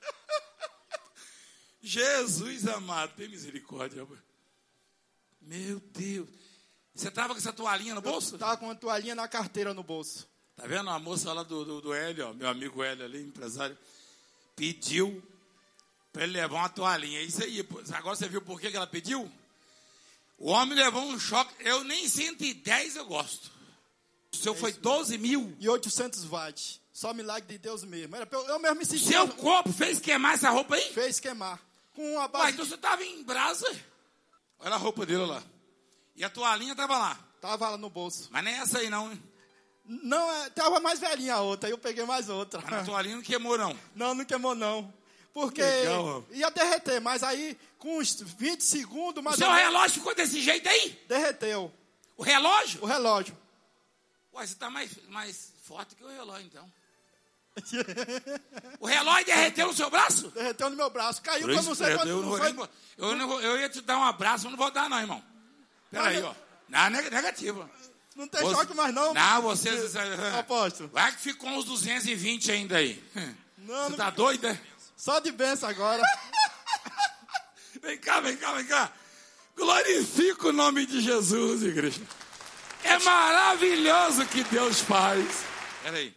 Jesus 1.81 2.67
amado, 2.67 3.13
tem 3.15 3.27
misericórdia. 3.29 4.07
Meu 5.41 5.79
Deus. 5.79 6.29
Você 6.93 7.11
tava 7.11 7.33
com 7.33 7.39
essa 7.39 7.53
toalhinha 7.53 7.93
no 7.93 8.01
bolso? 8.01 8.37
Tava 8.37 8.57
com 8.57 8.65
uma 8.65 8.75
toalhinha 8.75 9.13
na 9.15 9.27
carteira 9.27 9.73
no 9.73 9.83
bolso. 9.83 10.27
Tá 10.57 10.65
vendo? 10.65 10.89
A 10.89 10.97
moça 10.97 11.31
lá 11.31 11.43
do, 11.43 11.63
do, 11.63 11.81
do 11.81 11.93
Hélio, 11.93 12.29
ó, 12.29 12.33
meu 12.33 12.49
amigo 12.49 12.83
Hélio 12.83 13.05
ali, 13.05 13.21
empresário, 13.21 13.77
pediu 14.55 15.23
para 16.11 16.23
ele 16.23 16.33
levar 16.33 16.57
uma 16.57 16.69
toalhinha. 16.69 17.19
É 17.19 17.23
isso 17.23 17.43
aí. 17.43 17.61
pô. 17.63 17.79
Agora 17.93 18.15
você 18.15 18.27
viu 18.27 18.41
por 18.41 18.59
que, 18.59 18.71
que 18.71 18.75
ela 18.75 18.87
pediu? 18.87 19.31
O 20.39 20.49
homem 20.49 20.77
levou 20.77 21.03
um 21.03 21.19
choque. 21.19 21.53
Eu 21.59 21.83
nem 21.83 22.09
110 22.09 22.95
eu 22.95 23.05
gosto. 23.05 23.51
O 24.33 24.35
seu 24.35 24.55
foi 24.55 24.73
12 24.73 25.17
mil. 25.19 25.55
E 25.59 25.69
800 25.69 26.23
watts. 26.25 26.81
Só 26.91 27.13
milagre 27.13 27.47
de 27.47 27.59
Deus 27.59 27.83
mesmo. 27.83 28.15
Era 28.15 28.27
eu, 28.31 28.47
eu 28.47 28.59
mesmo 28.59 28.77
me 28.77 28.85
senti. 28.85 29.05
Seu 29.05 29.27
corpo 29.27 29.71
fez 29.71 29.99
queimar 29.99 30.33
essa 30.33 30.49
roupa 30.49 30.75
aí? 30.75 30.91
Fez 30.91 31.19
queimar. 31.19 31.61
Com 31.93 32.13
uma 32.13 32.27
base. 32.27 32.53
então 32.53 32.65
você 32.65 32.77
tava 32.77 33.03
em 33.03 33.23
brasa. 33.23 33.67
Olha 34.59 34.73
a 34.73 34.77
roupa 34.77 35.05
dele 35.05 35.23
lá. 35.23 35.43
E 36.15 36.23
a 36.23 36.29
toalhinha 36.31 36.75
tava 36.75 36.97
lá. 36.97 37.19
Tava 37.39 37.69
lá 37.69 37.77
no 37.77 37.91
bolso. 37.91 38.27
Mas 38.31 38.43
nem 38.43 38.55
essa 38.55 38.79
aí 38.79 38.89
não, 38.89 39.11
hein? 39.11 39.21
Não, 39.87 40.29
é, 40.43 40.49
tava 40.49 40.79
mais 40.81 40.99
velhinha 40.99 41.35
a 41.35 41.41
outra, 41.41 41.67
aí 41.67 41.73
eu 41.73 41.77
peguei 41.77 42.03
mais 42.05 42.27
outra. 42.29 42.59
Mas 42.61 42.69
na 42.71 42.83
toalhinha 42.83 43.15
não 43.15 43.23
queimou, 43.23 43.57
não. 43.57 43.77
Não, 43.95 44.13
não 44.13 44.25
queimou 44.25 44.53
não. 44.53 44.93
Porque 45.33 45.61
Legal. 45.61 46.25
ia 46.31 46.49
derreter, 46.49 46.99
mas 46.99 47.23
aí 47.23 47.57
com 47.77 47.99
uns 47.99 48.19
20 48.21 48.61
segundos, 48.63 49.21
O 49.21 49.23
mais 49.23 49.37
seu 49.37 49.49
relógio 49.51 49.91
ficou 49.99 50.13
desse 50.15 50.41
jeito 50.41 50.67
aí? 50.67 50.99
derreteu 51.07 51.71
O 52.17 52.23
relógio? 52.23 52.83
o 52.83 52.85
relógio. 52.85 53.37
Ué, 54.33 54.45
você 54.45 54.55
tá 54.55 54.69
mais, 54.69 54.89
mais 55.09 55.53
forte 55.63 55.95
que 55.95 56.03
o 56.03 56.07
relógio, 56.07 56.45
então. 56.47 56.71
O 58.79 58.85
relógio 58.87 59.25
derreteu 59.25 59.67
no 59.67 59.73
seu 59.73 59.89
braço? 59.89 60.29
Derreteu 60.31 60.69
no 60.69 60.75
meu 60.75 60.89
braço. 60.89 61.21
Caiu 61.21 61.49
eu 61.49 61.63
não 61.63 61.75
sei 61.75 61.95
quanto 61.95 62.07
eu, 62.07 62.21
não 62.21 62.37
foi. 62.37 62.69
eu, 62.97 63.41
eu 63.41 63.59
ia 63.59 63.69
te 63.69 63.81
dar 63.81 63.97
um 63.97 64.03
abraço, 64.03 64.43
mas 64.45 64.51
não 64.51 64.57
vou 64.57 64.69
dar 64.71 64.89
não, 64.89 64.99
irmão. 64.99 65.23
Peraí, 65.89 66.21
ó. 66.21 66.33
Não, 66.69 66.89
neg- 66.89 67.09
negativa. 67.11 67.69
Não 68.17 68.27
tem 68.27 68.41
Você- 68.41 68.55
choque 68.55 68.73
mais 68.73 68.93
não. 68.95 69.13
Não, 69.13 69.41
você... 69.43 69.69
Apóstolo. 70.39 70.89
Vai 70.89 71.11
que 71.11 71.21
ficou 71.21 71.49
uns 71.51 71.65
220 71.65 72.51
ainda 72.51 72.77
aí. 72.77 73.01
Não, 73.59 73.83
Você 73.83 73.89
não 73.91 73.97
tá 73.97 74.09
doido, 74.09 74.41
né? 74.47 74.59
Só 74.97 75.19
de 75.19 75.31
benção 75.31 75.69
agora. 75.69 76.01
Vem 77.79 77.95
cá, 77.99 78.19
vem 78.19 78.35
cá, 78.35 78.53
vem 78.53 78.65
cá. 78.65 78.91
Glorifica 79.55 80.47
o 80.47 80.51
nome 80.51 80.87
de 80.87 80.99
Jesus, 80.99 81.61
igreja. 81.61 82.01
É 82.83 82.97
maravilhoso 82.97 84.23
o 84.23 84.27
que 84.27 84.43
Deus 84.45 84.79
faz. 84.79 85.43
Peraí. 85.83 86.13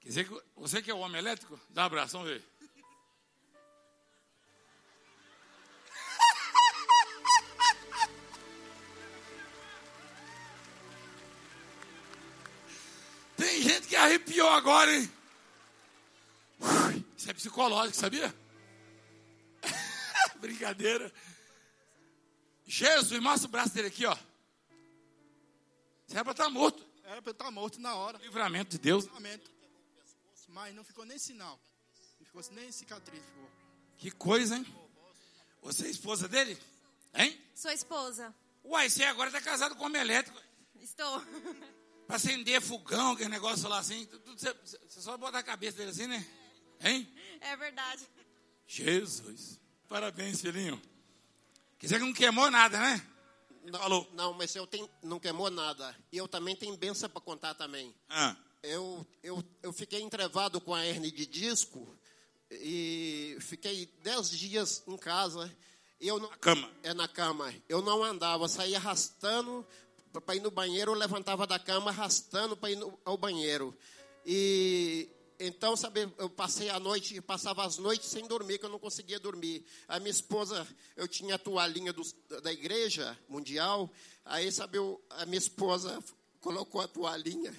Quer 0.00 0.08
dizer 0.08 0.28
que 0.28 0.40
você 0.56 0.80
que 0.80 0.90
é 0.90 0.94
o 0.94 0.98
homem 0.98 1.18
elétrico? 1.18 1.60
Dá 1.68 1.82
um 1.82 1.86
abraço, 1.86 2.14
vamos 2.14 2.28
ver. 2.30 2.42
Tem 13.40 13.62
gente 13.62 13.88
que 13.88 13.96
arrepiou 13.96 14.50
agora, 14.50 14.94
hein? 14.94 15.10
Isso 17.16 17.30
é 17.30 17.32
psicológico, 17.32 17.96
sabia? 17.96 18.34
Brincadeira. 20.38 21.10
Jesus, 22.66 23.18
mostra 23.22 23.48
o 23.48 23.50
braço 23.50 23.72
dele 23.72 23.88
aqui, 23.88 24.04
ó. 24.04 24.14
Você 26.06 26.16
era 26.16 26.22
pra 26.22 26.32
estar 26.32 26.50
morto. 26.50 26.86
Era 27.02 27.22
pra 27.22 27.30
eu 27.30 27.32
estar 27.32 27.50
morto 27.50 27.80
na 27.80 27.94
hora. 27.94 28.18
Livramento 28.18 28.72
de 28.72 28.78
Deus. 28.78 29.04
Livramento. 29.04 29.50
Mas 30.48 30.74
não 30.74 30.84
ficou 30.84 31.06
nem 31.06 31.16
sinal. 31.16 31.58
Não 32.18 32.26
ficou 32.26 32.42
nem 32.50 32.70
cicatriz. 32.70 33.24
Ficou. 33.24 33.50
Que 33.96 34.10
coisa, 34.10 34.56
hein? 34.56 34.66
Você 35.62 35.86
é 35.86 35.90
esposa 35.90 36.28
dele? 36.28 36.58
Hein? 37.14 37.40
Sua 37.54 37.72
esposa. 37.72 38.34
Uai, 38.62 38.90
você 38.90 39.02
agora 39.04 39.30
tá 39.30 39.40
casado 39.40 39.74
com 39.76 39.84
homem 39.84 40.02
elétrico. 40.02 40.38
Estou. 40.78 41.24
Pra 42.10 42.16
acender 42.16 42.60
fogão, 42.60 43.12
aquele 43.12 43.28
negócio 43.28 43.68
lá 43.68 43.78
assim. 43.78 44.08
Você, 44.26 44.52
você 44.88 45.00
só 45.00 45.16
bota 45.16 45.38
a 45.38 45.44
cabeça 45.44 45.76
dele 45.78 45.90
assim, 45.92 46.08
né? 46.08 46.26
Hein? 46.80 47.08
É 47.40 47.56
verdade. 47.56 48.04
Jesus. 48.66 49.60
Parabéns, 49.88 50.40
filhinho. 50.40 50.82
Quer 51.78 51.86
dizer 51.86 51.98
que 52.00 52.04
não 52.04 52.12
queimou 52.12 52.50
nada, 52.50 52.80
né? 52.80 53.06
Não, 53.62 53.78
Falou. 53.78 54.10
Não, 54.12 54.32
mas 54.32 54.52
eu 54.56 54.66
tenho, 54.66 54.90
não 55.04 55.20
queimou 55.20 55.50
nada. 55.52 55.96
E 56.10 56.16
eu 56.16 56.26
também 56.26 56.56
tenho 56.56 56.76
benção 56.76 57.08
para 57.08 57.20
contar 57.20 57.54
também. 57.54 57.94
Ah, 58.08 58.34
Eu, 58.60 59.06
eu, 59.22 59.44
eu 59.62 59.72
fiquei 59.72 60.00
entrevado 60.00 60.60
com 60.60 60.74
a 60.74 60.84
hernia 60.84 61.12
de 61.12 61.24
disco 61.26 61.96
e 62.50 63.36
fiquei 63.40 63.86
dez 64.02 64.30
dias 64.30 64.82
em 64.84 64.96
casa. 64.96 65.48
E 66.00 66.08
eu 66.08 66.18
não, 66.18 66.28
na 66.28 66.36
cama. 66.38 66.70
é 66.82 66.92
na 66.92 67.06
cama. 67.06 67.54
Eu 67.68 67.82
não 67.82 68.02
andava, 68.02 68.48
saía 68.48 68.78
arrastando 68.78 69.64
para 70.12 70.34
ir 70.36 70.40
no 70.40 70.50
banheiro, 70.50 70.92
eu 70.92 70.96
levantava 70.98 71.46
da 71.46 71.58
cama 71.58 71.90
arrastando 71.90 72.56
para 72.56 72.70
ir 72.70 72.76
no, 72.76 72.98
ao 73.04 73.16
banheiro. 73.16 73.76
E 74.26 75.08
então, 75.38 75.74
sabe, 75.74 76.06
eu 76.18 76.28
passei 76.28 76.68
a 76.68 76.78
noite, 76.78 77.18
passava 77.22 77.64
as 77.64 77.78
noites 77.78 78.10
sem 78.10 78.26
dormir, 78.26 78.58
que 78.58 78.64
eu 78.66 78.68
não 78.70 78.78
conseguia 78.78 79.18
dormir. 79.18 79.64
A 79.88 79.98
minha 79.98 80.10
esposa, 80.10 80.66
eu 80.96 81.08
tinha 81.08 81.36
a 81.36 81.38
toalhinha 81.38 81.92
dos- 81.94 82.14
da 82.42 82.52
igreja 82.52 83.18
mundial, 83.28 83.90
aí, 84.24 84.52
sabe, 84.52 84.76
eu, 84.76 85.00
a 85.10 85.24
minha 85.24 85.38
esposa 85.38 86.02
colocou 86.40 86.80
a 86.82 86.88
toalhinha 86.88 87.54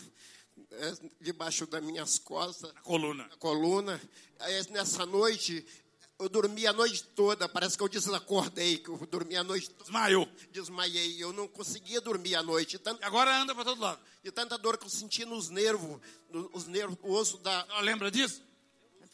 eh, 0.70 0.94
debaixo 1.20 1.66
das 1.66 1.84
minhas 1.84 2.20
costas, 2.20 2.72
Na 2.74 2.82
coluna. 2.82 3.28
na 3.28 3.38
coluna. 3.38 4.02
Aí, 4.40 4.64
nessa 4.70 5.04
noite, 5.06 5.66
eu 6.22 6.30
dormi 6.30 6.66
a 6.68 6.74
noite 6.74 7.04
toda, 7.04 7.50
parece 7.50 7.76
que 7.78 7.84
eu 7.84 7.90
desacordei, 7.90 8.78
que 8.78 8.90
eu 8.90 8.98
dormi 9.08 9.36
a 9.36 9.44
noite 9.44 9.70
toda 9.70 9.84
Desmaiou. 9.84 10.30
desmaiei. 10.52 11.22
Eu 11.24 11.34
não 11.34 11.48
conseguia 11.48 12.00
dormir 12.02 12.36
à 12.36 12.44
noite. 12.44 12.78
E 12.78 13.04
agora 13.06 13.36
anda 13.36 13.54
pra 13.56 13.64
todo 13.64 13.82
lado. 13.82 14.00
de 14.24 14.32
tanta 14.32 14.58
dor 14.58 14.78
que 14.78 14.86
eu 14.86 14.90
sentia 14.90 15.26
nos 15.26 15.50
nervos, 15.50 16.00
no- 16.30 16.50
os 16.54 16.68
nervos, 16.68 16.96
o 17.02 17.12
osso 17.14 17.38
da. 17.40 17.66
Só 17.68 17.80
lembra 17.80 18.12
disso? 18.12 18.44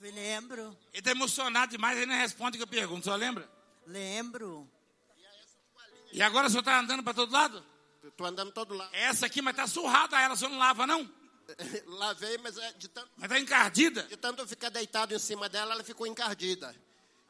Eu 0.01 0.13
lembro, 0.13 0.77
Ele 0.93 1.01
tá 1.01 1.11
emocionado 1.11 1.71
demais, 1.71 1.97
ele 1.97 2.05
não 2.05 2.15
responde 2.15 2.55
o 2.55 2.59
que 2.59 2.63
eu 2.63 2.67
pergunto. 2.67 3.05
Só 3.05 3.15
lembra? 3.15 3.49
lembro. 3.87 4.69
E 6.11 6.21
agora 6.21 6.47
o 6.47 6.49
senhor 6.49 6.63
tá 6.63 6.79
andando 6.79 7.03
pra 7.03 7.13
todo 7.13 7.31
lado? 7.31 7.63
Tô 8.15 8.25
andando 8.25 8.51
todo 8.51 8.73
lá. 8.73 8.89
Essa 8.93 9.25
aqui, 9.25 9.41
mas 9.41 9.55
tá 9.55 9.65
surrada 9.67 10.19
ela, 10.19 10.33
o 10.33 10.37
senhor 10.37 10.49
não 10.51 10.57
lava, 10.59 10.85
não? 10.87 11.09
Lavei, 11.87 12.37
mas 12.39 12.57
é 12.57 12.73
de 12.73 12.87
tanto, 12.89 13.09
Mas 13.17 13.29
tá 13.29 13.39
encardida. 13.39 14.03
de 14.03 14.17
tanto 14.17 14.41
eu 14.41 14.47
ficar 14.47 14.69
deitado 14.69 15.13
em 15.15 15.19
cima 15.19 15.47
dela, 15.49 15.73
ela 15.73 15.83
ficou 15.83 16.05
encardida. 16.07 16.75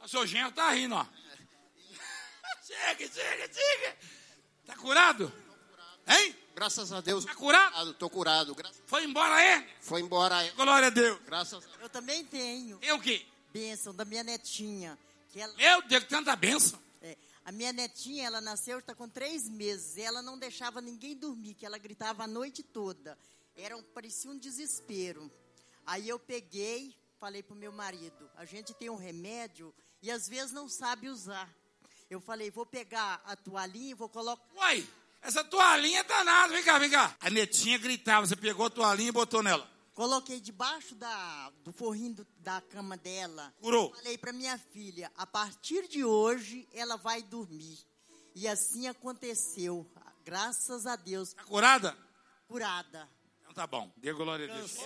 O 0.04 0.08
seu 0.08 0.26
genro 0.26 0.52
tá 0.52 0.72
rindo, 0.72 0.96
ó. 0.96 1.06
chega, 2.66 3.08
chega, 3.12 3.54
chega. 3.54 3.98
Tá 4.66 4.76
curado? 4.76 5.32
Hein? 6.08 6.36
Graças 6.56 6.92
a 6.92 7.02
Deus. 7.02 7.26
Tá 7.26 7.36
curado? 7.36 7.94
Tô 7.96 8.10
curado. 8.10 8.56
Gra- 8.56 8.72
Foi 8.86 9.04
embora 9.04 9.42
é? 9.42 9.68
Foi 9.82 10.02
embora. 10.02 10.50
Glória 10.54 10.88
a 10.88 10.90
Deus. 10.92 11.20
Graças 11.26 11.64
a 11.66 11.82
Eu 11.82 11.90
também 11.90 12.26
tenho 12.26 12.78
Tem 12.80 12.92
o 12.94 13.00
quê? 13.02 13.26
bênção 13.52 13.94
da 13.94 14.06
minha 14.06 14.24
netinha. 14.24 14.98
Que 15.32 15.42
ela, 15.42 15.54
Meu 15.56 15.82
Deus, 15.84 16.04
que 16.04 16.10
tanta 16.10 16.36
bênção. 16.36 16.82
é, 17.02 17.18
a 17.44 17.52
minha 17.52 17.74
netinha, 17.74 18.26
ela 18.28 18.40
nasceu, 18.42 18.80
está 18.80 18.96
com 18.96 19.08
três 19.10 19.48
meses. 19.50 19.98
E 19.98 20.02
ela 20.02 20.22
não 20.22 20.38
deixava 20.40 20.80
ninguém 20.82 21.16
dormir, 21.16 21.54
que 21.54 21.66
ela 21.66 21.78
gritava 21.78 22.24
a 22.24 22.28
noite 22.28 22.64
toda. 22.64 23.18
Era 23.56 23.76
um, 23.76 23.84
parecia 23.84 24.32
um 24.32 24.38
desespero. 24.38 25.30
Aí 25.86 26.08
eu 26.08 26.18
peguei, 26.20 26.96
falei 27.20 27.42
pro 27.44 27.56
meu 27.56 27.72
marido, 27.72 28.30
a 28.36 28.46
gente 28.46 28.74
tem 28.74 28.90
um 28.90 28.96
remédio 28.98 29.74
e 30.02 30.10
às 30.12 30.28
vezes 30.28 30.52
não 30.52 30.68
sabe 30.70 31.10
usar. 31.10 31.50
Eu 32.10 32.20
falei, 32.22 32.50
vou 32.50 32.66
pegar 32.66 33.22
a 33.26 33.36
toalhinha 33.36 33.92
e 33.92 33.94
vou 33.94 34.08
colocar. 34.10 34.44
Uai, 34.56 34.88
essa 35.22 35.44
toalhinha 35.44 36.00
é 36.00 36.04
danada. 36.04 36.54
Vem 36.54 36.64
cá, 36.64 36.80
vem 36.80 36.90
cá. 36.90 37.16
A 37.20 37.30
netinha 37.30 37.78
gritava, 37.78 38.26
você 38.26 38.36
pegou 38.36 38.66
a 38.66 38.70
toalhinha 38.70 39.10
e 39.10 39.12
botou 39.12 39.44
nela. 39.44 39.70
Coloquei 39.94 40.40
debaixo 40.40 40.94
da, 40.96 41.50
do 41.64 41.74
forrinho 41.74 42.14
do- 42.16 42.28
da 42.38 42.62
cama 42.62 42.96
dela. 42.96 43.52
Curou. 43.60 43.94
Falei 43.96 44.18
para 44.18 44.32
minha 44.32 44.58
filha, 44.58 45.12
a 45.18 45.26
partir 45.26 45.88
de 45.88 46.04
hoje 46.06 46.68
ela 46.72 46.96
vai 46.98 47.22
dormir. 47.24 47.80
E 48.36 48.48
assim 48.48 48.88
aconteceu. 48.88 49.90
Graças 50.24 50.86
a 50.86 50.96
Deus, 50.96 51.34
Tá 51.34 51.44
curada? 51.46 51.98
curada. 52.48 53.10
Então 53.42 53.54
tá 53.54 53.66
bom. 53.66 53.92
Dê 53.98 54.14
glória 54.14 54.46
a 54.54 54.56
Deus. 54.58 54.78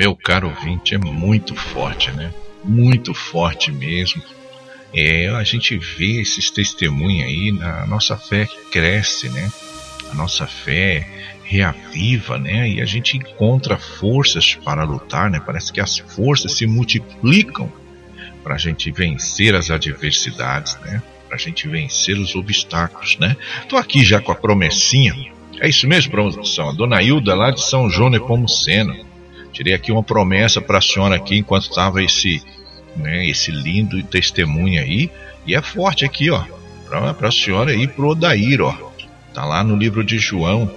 Meu 0.00 0.16
caro 0.16 0.48
ouvinte, 0.48 0.94
é 0.94 0.98
muito 0.98 1.54
forte, 1.54 2.10
né? 2.12 2.32
Muito 2.64 3.12
forte 3.12 3.70
mesmo. 3.70 4.22
É, 4.94 5.28
a 5.28 5.44
gente 5.44 5.76
vê 5.76 6.22
esses 6.22 6.50
testemunhos 6.50 7.28
aí, 7.28 7.58
a 7.60 7.86
nossa 7.86 8.16
fé 8.16 8.48
cresce, 8.72 9.28
né? 9.28 9.52
A 10.10 10.14
nossa 10.14 10.46
fé 10.46 11.06
reaviva, 11.44 12.38
né? 12.38 12.66
E 12.66 12.80
a 12.80 12.86
gente 12.86 13.18
encontra 13.18 13.76
forças 13.76 14.54
para 14.54 14.84
lutar, 14.84 15.30
né? 15.30 15.38
Parece 15.38 15.70
que 15.70 15.82
as 15.82 15.98
forças 15.98 16.56
se 16.56 16.66
multiplicam 16.66 17.70
para 18.42 18.54
a 18.54 18.58
gente 18.58 18.90
vencer 18.90 19.54
as 19.54 19.70
adversidades, 19.70 20.78
né? 20.80 21.02
Para 21.26 21.36
a 21.36 21.38
gente 21.38 21.68
vencer 21.68 22.16
os 22.16 22.34
obstáculos, 22.34 23.18
né? 23.18 23.36
Tô 23.68 23.76
aqui 23.76 24.02
já 24.02 24.18
com 24.18 24.32
a 24.32 24.34
promessinha. 24.34 25.14
É 25.60 25.68
isso 25.68 25.86
mesmo, 25.86 26.10
produção. 26.10 26.70
A 26.70 26.72
dona 26.72 27.02
Hilda 27.02 27.34
lá 27.34 27.50
de 27.50 27.62
São 27.62 27.90
João 27.90 28.08
Nepomuceno. 28.08 29.09
Tirei 29.52 29.74
aqui 29.74 29.90
uma 29.90 30.02
promessa 30.02 30.60
para 30.60 30.78
a 30.78 30.82
senhora 30.82 31.16
aqui 31.16 31.38
enquanto 31.38 31.64
estava 31.64 32.02
esse, 32.02 32.42
né, 32.96 33.26
esse 33.26 33.50
lindo 33.50 34.02
testemunho 34.04 34.80
aí. 34.80 35.10
E 35.46 35.54
é 35.54 35.62
forte 35.62 36.04
aqui, 36.04 36.30
ó. 36.30 36.42
Para 36.88 37.28
a 37.28 37.32
senhora 37.32 37.70
aí 37.70 37.86
pro 37.86 38.08
Odair, 38.08 38.60
ó. 38.60 38.74
Tá 39.32 39.44
lá 39.44 39.62
no 39.62 39.76
livro 39.76 40.02
de 40.02 40.18
João, 40.18 40.70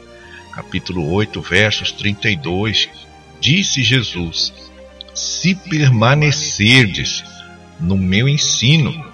capítulo 0.51 1.11
8, 1.11 1.41
versos 1.41 1.91
32. 1.91 2.89
Disse 3.39 3.83
Jesus: 3.83 4.53
Se 5.13 5.55
permanecerdes 5.55 7.23
no 7.79 7.97
meu 7.97 8.29
ensino, 8.29 9.05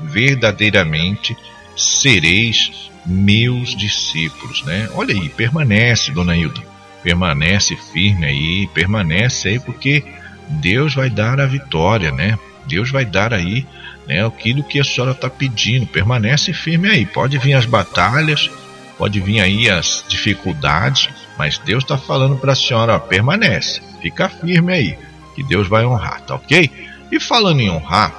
verdadeiramente 0.00 1.36
sereis 1.76 2.90
meus 3.06 3.74
discípulos, 3.74 4.62
né? 4.64 4.88
Olha 4.94 5.14
aí, 5.14 5.28
permanece, 5.28 6.10
dona 6.10 6.36
Hilda. 6.36 6.67
Permanece 7.02 7.76
firme 7.76 8.26
aí, 8.26 8.66
permanece 8.68 9.48
aí, 9.48 9.60
porque 9.60 10.04
Deus 10.48 10.94
vai 10.94 11.08
dar 11.08 11.40
a 11.40 11.46
vitória, 11.46 12.10
né? 12.10 12.38
Deus 12.66 12.90
vai 12.90 13.04
dar 13.04 13.32
aí 13.32 13.66
né, 14.06 14.24
aquilo 14.24 14.62
que 14.64 14.80
a 14.80 14.84
senhora 14.84 15.12
está 15.12 15.28
pedindo. 15.28 15.86
Permanece 15.86 16.52
firme 16.52 16.88
aí. 16.88 17.06
Pode 17.06 17.38
vir 17.38 17.54
as 17.54 17.66
batalhas, 17.66 18.50
pode 18.96 19.20
vir 19.20 19.40
aí 19.40 19.70
as 19.70 20.04
dificuldades, 20.08 21.08
mas 21.38 21.58
Deus 21.58 21.84
está 21.84 21.96
falando 21.96 22.36
para 22.36 22.52
a 22.52 22.56
senhora: 22.56 22.96
ó, 22.96 22.98
permanece, 22.98 23.80
fica 24.02 24.28
firme 24.28 24.72
aí, 24.72 24.98
que 25.36 25.42
Deus 25.42 25.68
vai 25.68 25.84
honrar, 25.84 26.20
tá 26.22 26.34
ok? 26.34 26.70
E 27.12 27.20
falando 27.20 27.60
em 27.60 27.70
honrar, 27.70 28.12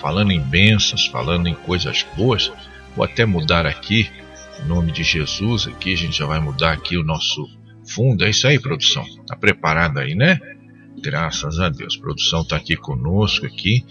falando 0.00 0.32
em 0.32 0.40
bênçãos, 0.40 1.06
falando 1.06 1.46
em 1.46 1.54
coisas 1.54 2.04
boas, 2.16 2.52
vou 2.94 3.04
até 3.04 3.24
mudar 3.24 3.66
aqui, 3.66 4.10
em 4.62 4.66
nome 4.66 4.90
de 4.90 5.02
Jesus, 5.02 5.68
aqui 5.68 5.92
a 5.92 5.96
gente 5.96 6.18
já 6.18 6.26
vai 6.26 6.40
mudar 6.40 6.72
aqui 6.72 6.96
o 6.96 7.04
nosso 7.04 7.48
fundo. 7.86 8.24
É 8.24 8.30
isso 8.30 8.46
aí, 8.46 8.58
produção. 8.58 9.04
Tá 9.26 9.36
preparado 9.36 9.98
aí, 9.98 10.14
né? 10.14 10.38
Graças 11.00 11.60
a 11.60 11.68
Deus. 11.68 11.96
Produção 11.96 12.44
tá 12.44 12.56
aqui 12.56 12.76
conosco 12.76 13.46
aqui. 13.46 13.84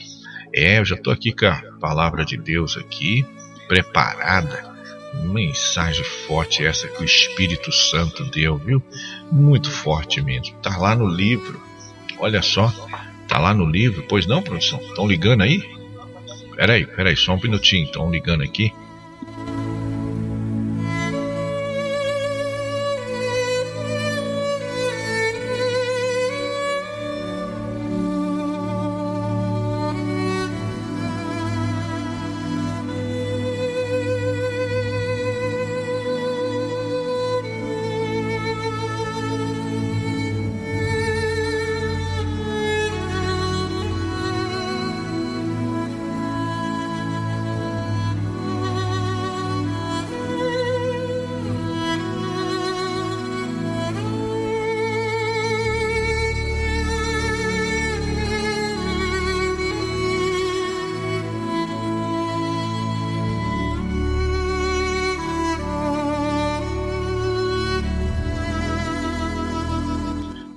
É, 0.54 0.80
eu 0.80 0.86
já 0.86 0.96
tô 0.96 1.12
aqui 1.12 1.32
com 1.32 1.46
a 1.46 1.62
palavra 1.80 2.24
de 2.24 2.38
Deus 2.38 2.78
aqui, 2.78 3.26
preparada. 3.68 4.74
Mensagem 5.24 6.04
forte 6.04 6.66
essa 6.66 6.88
que 6.88 7.02
o 7.02 7.06
Espírito 7.06 7.72
Santo 7.72 8.26
deu, 8.26 8.58
viu? 8.58 8.82
Muito 9.32 9.72
forte 9.72 10.22
mesmo. 10.22 10.56
Tá 10.58 10.78
lá 10.78 10.96
no 10.96 11.08
livro. 11.08 11.62
Olha 12.18 12.42
só, 12.42 12.74
tá 13.28 13.38
lá 13.38 13.54
no 13.54 13.66
livro. 13.66 14.04
Pois 14.08 14.26
não, 14.26 14.42
produção? 14.42 14.80
Estão 14.80 15.08
ligando 15.08 15.42
aí? 15.42 15.64
Peraí, 16.56 16.86
peraí, 16.86 17.16
só 17.16 17.34
um 17.34 17.42
minutinho. 17.42 17.86
Estão 17.86 18.10
ligando 18.10 18.44
aqui. 18.44 18.74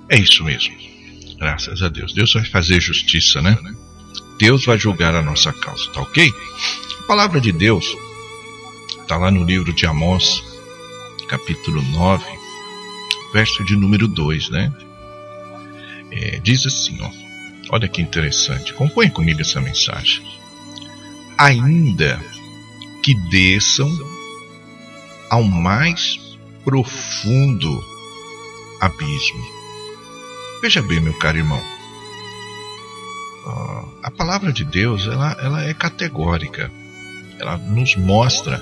É 0.09 0.17
isso 0.17 0.43
mesmo. 0.43 0.75
Graças 1.37 1.83
a 1.83 1.87
Deus. 1.87 2.13
Deus 2.13 2.33
vai 2.33 2.43
fazer 2.43 2.81
justiça, 2.81 3.41
né? 3.41 3.57
Deus 4.39 4.65
vai 4.65 4.77
julgar 4.77 5.13
a 5.15 5.21
nossa 5.21 5.53
causa, 5.53 5.89
tá 5.91 6.01
ok? 6.01 6.33
A 6.99 7.03
palavra 7.03 7.39
de 7.39 7.51
Deus 7.51 7.95
está 9.01 9.17
lá 9.17 9.29
no 9.29 9.43
livro 9.43 9.71
de 9.71 9.85
Amós, 9.85 10.43
capítulo 11.27 11.81
9, 11.81 12.25
verso 13.33 13.63
de 13.63 13.75
número 13.75 14.07
2, 14.07 14.49
né? 14.49 14.73
É, 16.11 16.39
diz 16.39 16.65
assim, 16.65 16.97
ó. 17.01 17.09
Olha 17.71 17.87
que 17.87 18.01
interessante. 18.01 18.71
Acompanhe 18.71 19.11
comigo 19.11 19.41
essa 19.41 19.61
mensagem. 19.61 20.25
Ainda 21.37 22.19
que 23.03 23.13
desçam 23.29 23.89
ao 25.29 25.43
mais 25.43 26.19
profundo 26.65 27.83
abismo 28.81 29.58
Veja 30.61 30.81
bem, 30.81 30.99
meu 30.99 31.13
caro 31.17 31.37
irmão, 31.37 31.61
a 34.03 34.11
palavra 34.11 34.51
de 34.51 34.63
Deus 34.65 35.07
ela, 35.07 35.37
ela 35.41 35.63
é 35.63 35.73
categórica, 35.73 36.71
ela 37.39 37.57
nos 37.57 37.95
mostra 37.95 38.61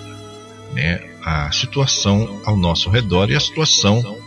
né, 0.73 1.01
a 1.23 1.51
situação 1.51 2.41
ao 2.45 2.55
nosso 2.55 2.89
redor 2.89 3.29
e 3.31 3.35
a 3.35 3.39
situação 3.39 4.19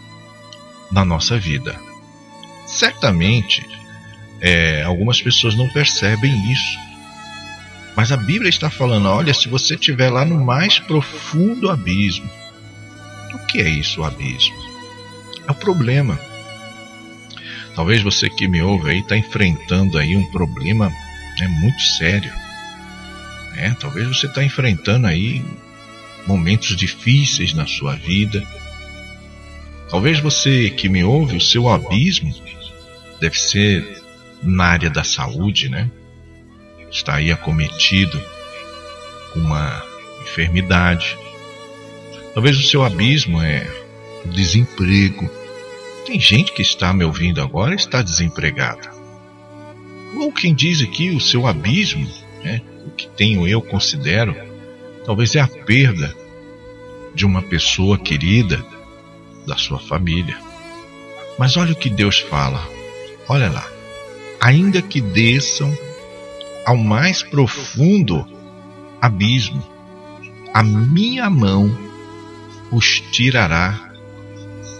na 0.90 1.04
nossa 1.04 1.38
vida. 1.38 1.78
Certamente, 2.66 3.66
é, 4.40 4.82
algumas 4.82 5.20
pessoas 5.20 5.54
não 5.54 5.68
percebem 5.68 6.52
isso, 6.52 6.78
mas 7.96 8.12
a 8.12 8.16
Bíblia 8.16 8.48
está 8.48 8.70
falando: 8.70 9.08
olha, 9.08 9.34
se 9.34 9.48
você 9.48 9.74
estiver 9.74 10.10
lá 10.10 10.24
no 10.24 10.44
mais 10.44 10.78
profundo 10.78 11.70
abismo, 11.70 12.30
o 13.34 13.38
que 13.46 13.60
é 13.60 13.68
isso, 13.68 14.00
o 14.00 14.04
abismo? 14.04 14.56
É 15.46 15.52
o 15.52 15.54
problema 15.54 16.18
Talvez 17.80 18.02
você 18.02 18.28
que 18.28 18.46
me 18.46 18.60
ouve 18.60 18.90
aí 18.90 18.98
está 18.98 19.16
enfrentando 19.16 19.96
aí 19.96 20.14
um 20.14 20.30
problema 20.30 20.90
né, 21.38 21.48
muito 21.48 21.80
sério. 21.80 22.30
Né? 23.54 23.74
Talvez 23.80 24.06
você 24.06 24.26
está 24.26 24.44
enfrentando 24.44 25.06
aí 25.06 25.42
momentos 26.26 26.76
difíceis 26.76 27.54
na 27.54 27.66
sua 27.66 27.96
vida. 27.96 28.46
Talvez 29.88 30.20
você 30.20 30.68
que 30.68 30.90
me 30.90 31.02
ouve, 31.02 31.38
o 31.38 31.40
seu 31.40 31.70
abismo 31.70 32.34
deve 33.18 33.38
ser 33.38 34.02
na 34.42 34.64
área 34.64 34.90
da 34.90 35.02
saúde, 35.02 35.70
né? 35.70 35.90
Está 36.90 37.14
aí 37.14 37.32
acometido 37.32 38.22
com 39.32 39.40
uma 39.40 39.82
enfermidade. 40.20 41.16
Talvez 42.34 42.58
o 42.58 42.62
seu 42.62 42.84
abismo 42.84 43.40
é 43.40 43.66
o 44.26 44.28
desemprego. 44.28 45.39
Tem 46.06 46.18
gente 46.18 46.52
que 46.52 46.62
está 46.62 46.92
me 46.92 47.04
ouvindo 47.04 47.40
agora 47.40 47.72
e 47.72 47.76
está 47.76 48.02
desempregada. 48.02 48.90
Ou 50.16 50.32
quem 50.32 50.54
diz 50.54 50.82
aqui 50.82 51.10
o 51.10 51.20
seu 51.20 51.46
abismo, 51.46 52.08
né, 52.42 52.60
o 52.86 52.90
que 52.90 53.08
tenho 53.08 53.46
eu 53.46 53.62
considero, 53.62 54.34
talvez 55.04 55.34
é 55.34 55.40
a 55.40 55.48
perda 55.48 56.14
de 57.14 57.24
uma 57.24 57.42
pessoa 57.42 57.98
querida 57.98 58.64
da 59.46 59.56
sua 59.56 59.78
família. 59.78 60.36
Mas 61.38 61.56
olha 61.56 61.72
o 61.72 61.76
que 61.76 61.88
Deus 61.88 62.18
fala. 62.18 62.66
Olha 63.28 63.50
lá. 63.50 63.66
Ainda 64.40 64.82
que 64.82 65.00
desçam 65.00 65.76
ao 66.66 66.76
mais 66.76 67.22
profundo 67.22 68.26
abismo, 69.00 69.62
a 70.52 70.62
minha 70.62 71.28
mão 71.30 71.76
os 72.70 73.00
tirará 73.00 73.92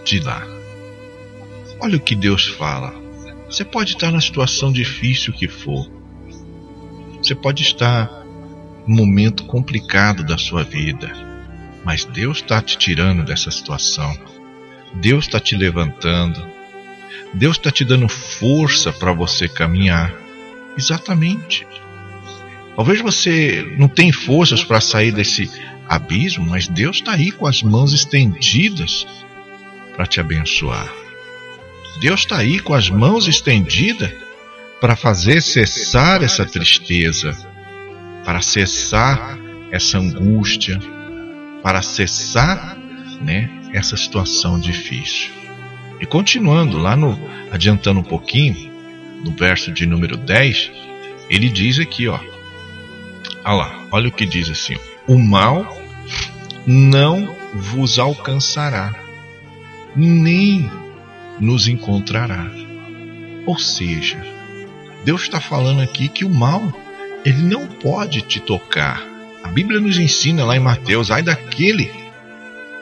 de 0.04 0.20
lá. 0.20 0.59
Olha 1.82 1.96
o 1.96 2.00
que 2.00 2.14
Deus 2.14 2.46
fala. 2.46 2.94
Você 3.46 3.64
pode 3.64 3.92
estar 3.92 4.12
na 4.12 4.20
situação 4.20 4.70
difícil 4.70 5.32
que 5.32 5.48
for. 5.48 5.90
Você 7.18 7.34
pode 7.34 7.62
estar 7.62 8.06
num 8.86 8.96
momento 8.96 9.44
complicado 9.46 10.22
da 10.22 10.36
sua 10.36 10.62
vida. 10.62 11.10
Mas 11.82 12.04
Deus 12.04 12.38
está 12.38 12.60
te 12.60 12.76
tirando 12.76 13.24
dessa 13.24 13.50
situação. 13.50 14.14
Deus 14.94 15.24
está 15.24 15.40
te 15.40 15.56
levantando. 15.56 16.46
Deus 17.32 17.56
está 17.56 17.70
te 17.70 17.84
dando 17.84 18.08
força 18.08 18.92
para 18.92 19.12
você 19.12 19.48
caminhar. 19.48 20.14
Exatamente. 20.76 21.66
Talvez 22.76 23.00
você 23.00 23.74
não 23.78 23.88
tenha 23.88 24.12
forças 24.12 24.62
para 24.62 24.80
sair 24.80 25.12
desse 25.12 25.50
abismo, 25.88 26.44
mas 26.46 26.68
Deus 26.68 26.96
está 26.96 27.12
aí 27.12 27.30
com 27.30 27.46
as 27.46 27.62
mãos 27.62 27.92
estendidas 27.94 29.06
para 29.96 30.06
te 30.06 30.20
abençoar. 30.20 30.99
Deus 31.98 32.20
está 32.20 32.38
aí 32.38 32.60
com 32.60 32.74
as 32.74 32.88
mãos 32.88 33.26
estendidas 33.26 34.10
para 34.80 34.96
fazer 34.96 35.42
cessar 35.42 36.22
essa 36.22 36.46
tristeza, 36.46 37.36
para 38.24 38.40
cessar 38.40 39.38
essa 39.70 39.98
angústia, 39.98 40.78
para 41.62 41.82
cessar 41.82 42.78
né, 43.20 43.50
essa 43.72 43.96
situação 43.96 44.58
difícil. 44.58 45.30
E 46.00 46.06
continuando, 46.06 46.78
lá 46.78 46.96
no 46.96 47.18
adiantando 47.50 48.00
um 48.00 48.04
pouquinho, 48.04 48.70
no 49.22 49.32
verso 49.32 49.70
de 49.70 49.84
número 49.84 50.16
10, 50.16 50.70
ele 51.28 51.48
diz 51.48 51.78
aqui, 51.78 52.08
ó. 52.08 52.18
Olha 53.44 53.54
lá, 53.54 53.86
olha 53.90 54.08
o 54.08 54.12
que 54.12 54.24
diz 54.24 54.48
assim: 54.48 54.76
O 55.06 55.18
mal 55.18 55.78
não 56.66 57.36
vos 57.54 57.98
alcançará, 57.98 58.94
nem 59.94 60.70
nos 61.40 61.66
encontrará. 61.66 62.50
Ou 63.46 63.58
seja, 63.58 64.22
Deus 65.04 65.22
está 65.22 65.40
falando 65.40 65.80
aqui 65.80 66.08
que 66.08 66.24
o 66.24 66.30
mal 66.30 66.72
ele 67.24 67.42
não 67.42 67.66
pode 67.66 68.22
te 68.22 68.38
tocar. 68.38 69.02
A 69.42 69.48
Bíblia 69.48 69.80
nos 69.80 69.98
ensina 69.98 70.44
lá 70.44 70.56
em 70.56 70.60
Mateus, 70.60 71.10
ai 71.10 71.22
daquele 71.22 71.90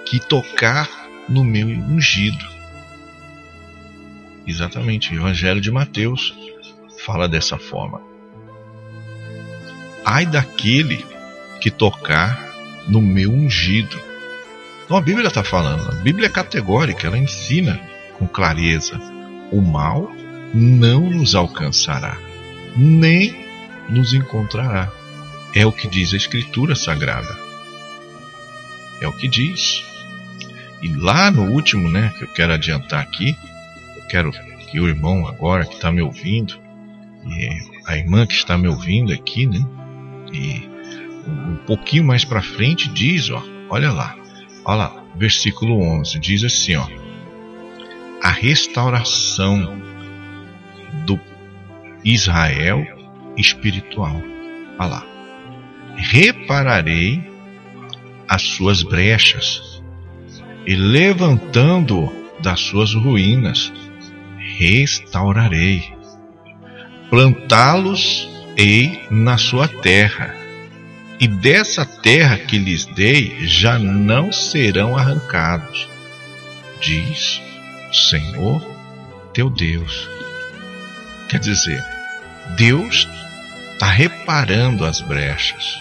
que 0.05 0.19
tocar 0.19 0.89
no 1.29 1.45
meu 1.45 1.69
ungido. 1.69 2.45
Exatamente, 4.47 5.15
Evangelho 5.15 5.61
de 5.61 5.71
Mateus, 5.71 6.35
fala 7.05 7.29
dessa 7.29 7.59
forma: 7.59 8.01
Ai 10.05 10.27
daquele 10.27 11.05
que 11.61 11.71
tocar 11.71 12.49
no 12.89 13.01
meu 13.01 13.31
ungido. 13.31 14.01
Então 14.85 14.97
a 14.97 15.03
Bíblia 15.03 15.29
está 15.29 15.45
falando, 15.45 15.91
a 15.91 15.95
Bíblia 15.97 16.27
é 16.27 16.31
categórica, 16.31 17.07
ela 17.07 17.19
ensina 17.19 17.79
com 18.19 18.27
clareza: 18.27 18.99
o 19.51 19.61
mal 19.61 20.11
não 20.53 21.09
nos 21.09 21.35
alcançará, 21.35 22.16
nem 22.77 23.47
nos 23.89 24.12
encontrará. 24.12 24.91
É 25.55 25.64
o 25.64 25.73
que 25.73 25.89
diz 25.89 26.12
a 26.12 26.16
Escritura 26.16 26.75
Sagrada. 26.75 27.37
É 29.01 29.09
o 29.09 29.12
que 29.12 29.29
diz. 29.29 29.83
E 30.83 30.89
lá 30.89 31.31
no 31.31 31.51
último, 31.53 31.89
né, 31.89 32.12
que 32.16 32.25
eu 32.25 32.29
quero 32.29 32.53
adiantar 32.53 33.01
aqui, 33.01 33.37
eu 33.97 34.03
quero 34.09 34.33
que 34.71 34.79
o 34.79 34.87
irmão 34.87 35.27
agora 35.27 35.64
que 35.64 35.75
está 35.75 35.91
me 35.91 36.03
ouvindo, 36.03 36.61
e 37.27 37.49
a 37.87 37.97
irmã 37.97 38.27
que 38.27 38.35
está 38.35 38.57
me 38.57 38.69
ouvindo 38.69 39.12
aqui, 39.12 39.47
né, 39.47 39.64
e 40.33 40.69
um 41.27 41.57
pouquinho 41.66 42.05
mais 42.05 42.25
para 42.25 42.43
frente 42.43 42.89
diz, 42.89 43.31
ó, 43.31 43.43
olha 43.71 43.91
lá, 43.91 44.14
olha 44.64 44.77
lá, 44.77 45.05
versículo 45.16 45.81
11, 45.81 46.19
diz 46.19 46.45
assim, 46.45 46.77
ó, 46.77 46.87
a 48.23 48.31
restauração 48.31 49.81
do 51.07 51.19
Israel 52.05 52.85
espiritual. 53.37 54.23
Olha 54.79 54.89
lá. 54.89 55.07
Repararei 55.97 57.29
as 58.29 58.43
suas 58.43 58.83
brechas 58.83 59.83
e 60.66 60.75
levantando 60.75 62.12
das 62.41 62.61
suas 62.61 62.95
ruínas, 62.95 63.73
restaurarei. 64.59 65.93
Plantá-los 67.11 68.29
ei 68.57 69.07
na 69.11 69.39
sua 69.39 69.66
terra, 69.66 70.37
e 71.19 71.27
dessa 71.27 71.85
terra 71.85 72.37
que 72.37 72.59
lhes 72.59 72.85
dei 72.85 73.47
já 73.47 73.79
não 73.79 74.31
serão 74.31 74.97
arrancados, 74.97 75.89
diz 76.81 77.41
Senhor 77.93 78.61
teu 79.32 79.49
Deus. 79.49 80.09
Quer 81.28 81.39
dizer, 81.39 81.84
Deus 82.57 83.09
está 83.72 83.86
reparando 83.86 84.84
as 84.84 85.01
brechas. 85.01 85.78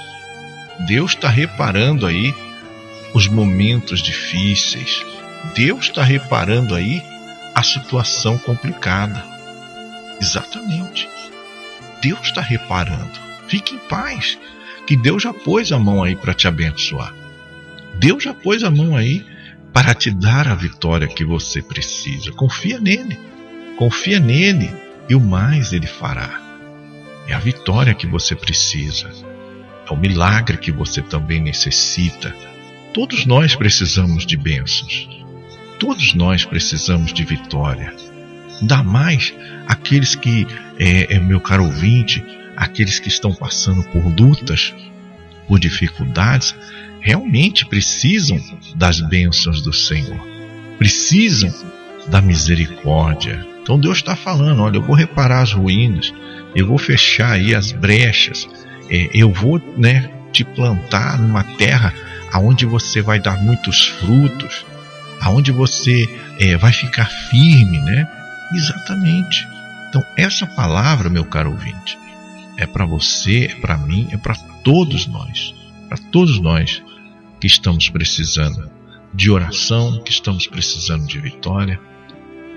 Deus 0.81 1.11
está 1.11 1.29
reparando 1.29 2.05
aí 2.05 2.33
os 3.13 3.27
momentos 3.27 3.99
difíceis. 3.99 5.03
Deus 5.55 5.85
está 5.85 6.03
reparando 6.03 6.75
aí 6.75 7.01
a 7.55 7.63
situação 7.63 8.37
complicada. 8.37 9.25
Exatamente. 10.21 11.09
Deus 12.01 12.27
está 12.27 12.41
reparando. 12.41 13.19
Fique 13.47 13.75
em 13.75 13.79
paz, 13.79 14.37
que 14.85 14.95
Deus 14.95 15.23
já 15.23 15.33
pôs 15.33 15.71
a 15.71 15.79
mão 15.79 16.03
aí 16.03 16.15
para 16.15 16.33
te 16.33 16.47
abençoar. 16.47 17.13
Deus 17.95 18.23
já 18.23 18.33
pôs 18.33 18.63
a 18.63 18.69
mão 18.69 18.95
aí 18.95 19.25
para 19.73 19.93
te 19.93 20.09
dar 20.11 20.47
a 20.47 20.55
vitória 20.55 21.07
que 21.07 21.23
você 21.23 21.61
precisa. 21.61 22.31
Confia 22.31 22.79
nele. 22.79 23.17
Confia 23.77 24.19
nele 24.19 24.71
e 25.09 25.15
o 25.15 25.19
mais 25.19 25.73
ele 25.73 25.87
fará. 25.87 26.41
É 27.27 27.33
a 27.33 27.39
vitória 27.39 27.93
que 27.93 28.07
você 28.07 28.35
precisa. 28.35 29.11
É 29.89 29.93
o 29.93 29.97
milagre 29.97 30.57
que 30.57 30.71
você 30.71 31.01
também 31.01 31.39
necessita. 31.39 32.33
Todos 32.93 33.25
nós 33.25 33.55
precisamos 33.55 34.25
de 34.25 34.35
bênçãos. 34.35 35.07
Todos 35.79 36.15
nós 36.15 36.43
precisamos 36.43 37.13
de 37.13 37.23
vitória. 37.23 37.93
Dá 38.61 38.81
mais 38.81 39.33
aqueles 39.67 40.15
que, 40.15 40.47
é, 40.79 41.15
é, 41.15 41.19
meu 41.19 41.39
caro 41.39 41.65
ouvinte, 41.65 42.23
aqueles 42.55 42.99
que 42.99 43.07
estão 43.07 43.33
passando 43.33 43.83
por 43.89 44.03
lutas, 44.07 44.73
por 45.47 45.59
dificuldades, 45.59 46.55
realmente 47.01 47.65
precisam 47.65 48.39
das 48.75 48.99
bênçãos 48.99 49.61
do 49.61 49.73
Senhor. 49.73 50.19
Precisam 50.77 51.53
da 52.07 52.21
misericórdia. 52.21 53.45
Então 53.61 53.79
Deus 53.79 53.97
está 53.97 54.15
falando: 54.15 54.61
olha, 54.61 54.77
eu 54.77 54.81
vou 54.81 54.95
reparar 54.95 55.41
as 55.41 55.51
ruínas, 55.53 56.13
eu 56.55 56.67
vou 56.67 56.77
fechar 56.77 57.33
aí 57.33 57.53
as 57.53 57.71
brechas, 57.71 58.47
é, 58.89 59.09
eu 59.13 59.31
vou 59.31 59.61
né, 59.77 60.09
te 60.31 60.43
plantar 60.43 61.19
numa 61.19 61.43
terra 61.43 61.93
aonde 62.31 62.65
você 62.65 63.01
vai 63.01 63.19
dar 63.19 63.41
muitos 63.41 63.87
frutos, 63.87 64.65
aonde 65.21 65.51
você 65.51 66.07
é, 66.39 66.55
vai 66.57 66.71
ficar 66.71 67.09
firme, 67.29 67.79
né? 67.79 68.07
Exatamente. 68.53 69.47
Então 69.89 70.03
essa 70.15 70.45
palavra, 70.45 71.09
meu 71.09 71.25
caro 71.25 71.51
ouvinte, 71.51 71.97
é 72.57 72.65
para 72.65 72.85
você, 72.85 73.49
é 73.51 73.55
para 73.55 73.77
mim, 73.77 74.07
é 74.11 74.17
para 74.17 74.35
todos 74.63 75.07
nós, 75.07 75.53
para 75.89 75.97
todos 76.11 76.39
nós 76.39 76.81
que 77.39 77.47
estamos 77.47 77.89
precisando 77.89 78.69
de 79.13 79.29
oração, 79.29 80.01
que 80.03 80.11
estamos 80.11 80.47
precisando 80.47 81.05
de 81.05 81.19
vitória, 81.19 81.79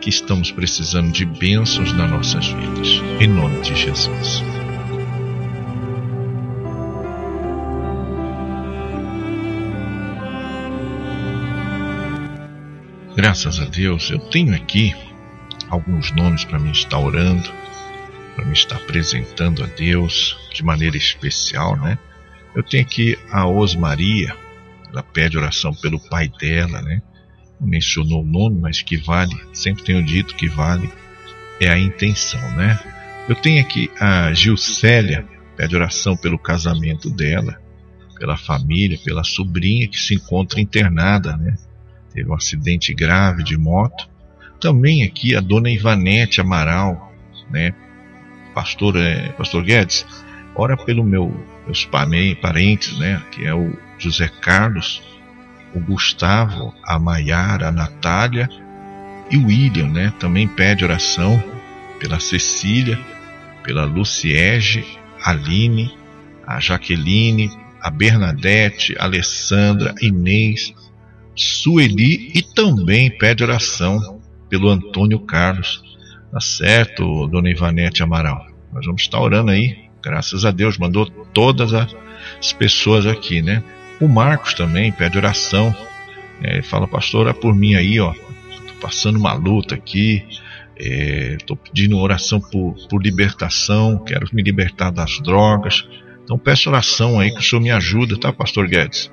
que 0.01 0.09
estamos 0.09 0.51
precisando 0.51 1.13
de 1.13 1.25
bênçãos 1.25 1.93
nas 1.93 2.11
nossas 2.11 2.47
vidas. 2.47 3.03
Em 3.21 3.29
nome 3.29 3.61
de 3.61 3.75
Jesus. 3.75 4.43
Graças 13.15 13.61
a 13.61 13.67
Deus, 13.67 14.11
eu 14.11 14.19
tenho 14.19 14.55
aqui 14.55 14.95
alguns 15.69 16.11
nomes 16.13 16.45
para 16.45 16.59
me 16.59 16.71
estar 16.71 16.99
orando, 16.99 17.51
para 18.35 18.47
me 18.47 18.55
estar 18.55 18.77
apresentando 18.77 19.63
a 19.63 19.67
Deus 19.67 20.39
de 20.55 20.65
maneira 20.65 20.97
especial, 20.97 21.77
né? 21.77 21.99
Eu 22.55 22.63
tenho 22.63 22.83
aqui 22.83 23.19
a 23.31 23.47
Osmaria, 23.47 24.35
ela 24.93 25.03
pede 25.03 25.39
oração 25.39 25.73
pelo 25.75 26.01
pai 26.01 26.31
dela, 26.41 26.83
né? 26.83 27.01
Mencionou 27.61 28.23
o 28.23 28.27
nome, 28.27 28.59
mas 28.59 28.83
que 28.83 28.97
vale, 28.97 29.35
sempre 29.53 29.85
tenho 29.85 30.03
dito 30.03 30.35
que 30.35 30.49
vale, 30.49 30.91
é 31.61 31.69
a 31.69 31.79
intenção, 31.79 32.41
né? 32.57 32.79
Eu 33.29 33.35
tenho 33.35 33.63
aqui 33.63 33.91
a 34.01 34.33
Gilcélia, 34.33 35.27
pede 35.57 35.77
oração 35.77 36.17
pelo 36.17 36.39
casamento 36.39 37.11
dela, 37.11 37.61
pela 38.19 38.37
família, 38.37 38.99
pela 39.05 39.23
sobrinha 39.23 39.89
que 39.89 39.99
se 39.99 40.15
encontra 40.15 40.61
internada, 40.61 41.37
né? 41.37 41.57
Teve 42.13 42.29
um 42.29 42.35
acidente 42.35 42.93
grave 42.93 43.45
de 43.45 43.57
moto. 43.57 44.09
Também 44.61 45.05
aqui 45.05 45.37
a 45.37 45.41
dona 45.41 45.71
Ivanete 45.71 46.41
Amaral, 46.41 47.13
né? 47.51 47.73
Pastor, 48.55 48.97
é, 48.97 49.29
Pastor 49.33 49.63
Guedes, 49.63 50.05
ora 50.55 50.77
pelo 50.77 51.05
meu, 51.05 51.33
meus 51.67 51.85
parentes, 51.85 52.99
né? 52.99 53.23
Que 53.31 53.47
é 53.47 53.55
o 53.55 53.73
José 54.01 54.29
Carlos, 54.29 55.03
o 55.75 55.81
Gustavo, 55.81 56.75
a 56.85 56.99
Maiara, 56.99 57.69
a 57.69 57.73
Natália 57.73 58.49
e 59.31 59.37
o 59.37 59.47
William, 59.47 59.89
né? 59.89 60.13
Também 60.19 60.49
pede 60.49 60.85
oração 60.85 61.43
pela 61.99 62.19
Cecília, 62.19 62.99
pela 63.63 63.85
Luciege, 63.85 64.85
Aline, 65.23 65.95
a 66.47 66.59
Jaqueline, 66.59 67.51
a 67.81 67.91
Bernadette, 67.91 68.97
a 68.99 69.05
Alessandra, 69.05 69.95
Inês, 70.01 70.75
Sueli 71.35 72.33
e 72.35 72.43
também 72.43 73.11
pede 73.11 73.45
oração 73.45 74.21
pelo 74.49 74.69
Antônio 74.69 75.21
Carlos. 75.21 75.83
Tá 76.33 76.41
certo, 76.41 77.27
dona 77.29 77.51
Ivanete 77.51 78.03
Amaral? 78.03 78.47
Nós 78.73 78.85
vamos 78.85 79.03
estar 79.03 79.21
orando 79.21 79.51
aí. 79.51 79.89
Graças 80.03 80.45
a 80.45 80.51
Deus, 80.51 80.79
mandou 80.79 81.07
todas 81.07 81.73
as 81.75 82.53
pessoas 82.53 83.07
aqui, 83.07 83.43
né? 83.43 83.63
O 84.01 84.09
Marcos 84.09 84.55
também 84.55 84.91
pede 84.91 85.19
oração. 85.19 85.77
É, 86.43 86.55
ele 86.55 86.63
fala, 86.63 86.89
pastor, 86.89 87.27
ora 87.27 87.35
por 87.35 87.55
mim 87.55 87.75
aí, 87.75 88.01
ó. 88.01 88.13
Tô 88.13 88.75
passando 88.81 89.19
uma 89.19 89.35
luta 89.35 89.75
aqui. 89.75 90.25
Estou 90.75 91.59
é, 91.63 91.69
pedindo 91.69 91.99
oração 91.99 92.41
por, 92.41 92.75
por 92.89 93.03
libertação. 93.03 93.99
Quero 93.99 94.27
me 94.33 94.43
libertar 94.43 94.91
das 94.91 95.21
drogas. 95.21 95.87
Então 96.25 96.39
peço 96.39 96.71
oração 96.71 97.21
aí 97.21 97.31
que 97.31 97.41
o 97.41 97.43
senhor 97.43 97.61
me 97.61 97.71
ajuda, 97.71 98.17
tá, 98.17 98.33
pastor 98.33 98.67
Guedes? 98.67 99.11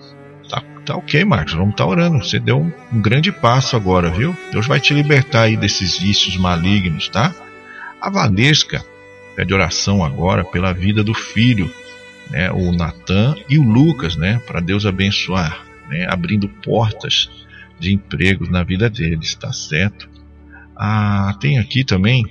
Tá, 0.49 0.61
tá 0.85 0.95
ok, 0.95 1.25
Marcos. 1.25 1.53
Vamos 1.53 1.71
estar 1.71 1.83
tá 1.83 1.89
orando. 1.89 2.23
Você 2.23 2.39
deu 2.39 2.57
um, 2.57 2.71
um 2.93 3.01
grande 3.01 3.31
passo 3.31 3.75
agora, 3.75 4.09
viu? 4.09 4.37
Deus 4.53 4.65
vai 4.65 4.79
te 4.79 4.93
libertar 4.93 5.43
aí 5.43 5.57
desses 5.57 5.97
vícios 5.97 6.37
malignos, 6.37 7.09
tá? 7.09 7.35
A 7.99 8.09
Valesca 8.09 8.85
pede 9.35 9.53
oração 9.53 10.03
agora 10.03 10.45
pela 10.45 10.71
vida 10.71 11.03
do 11.03 11.13
filho 11.13 11.69
né, 12.29 12.51
o 12.51 12.71
Natan 12.71 13.35
e 13.49 13.57
o 13.57 13.63
Lucas, 13.63 14.15
né, 14.15 14.39
para 14.45 14.59
Deus 14.59 14.85
abençoar, 14.85 15.65
né, 15.89 16.05
abrindo 16.09 16.47
portas 16.47 17.29
de 17.79 17.93
empregos 17.93 18.49
na 18.49 18.63
vida 18.63 18.89
deles, 18.89 19.35
tá 19.35 19.53
certo? 19.53 20.09
Ah, 20.75 21.35
tem 21.39 21.59
aqui 21.59 21.83
também, 21.83 22.25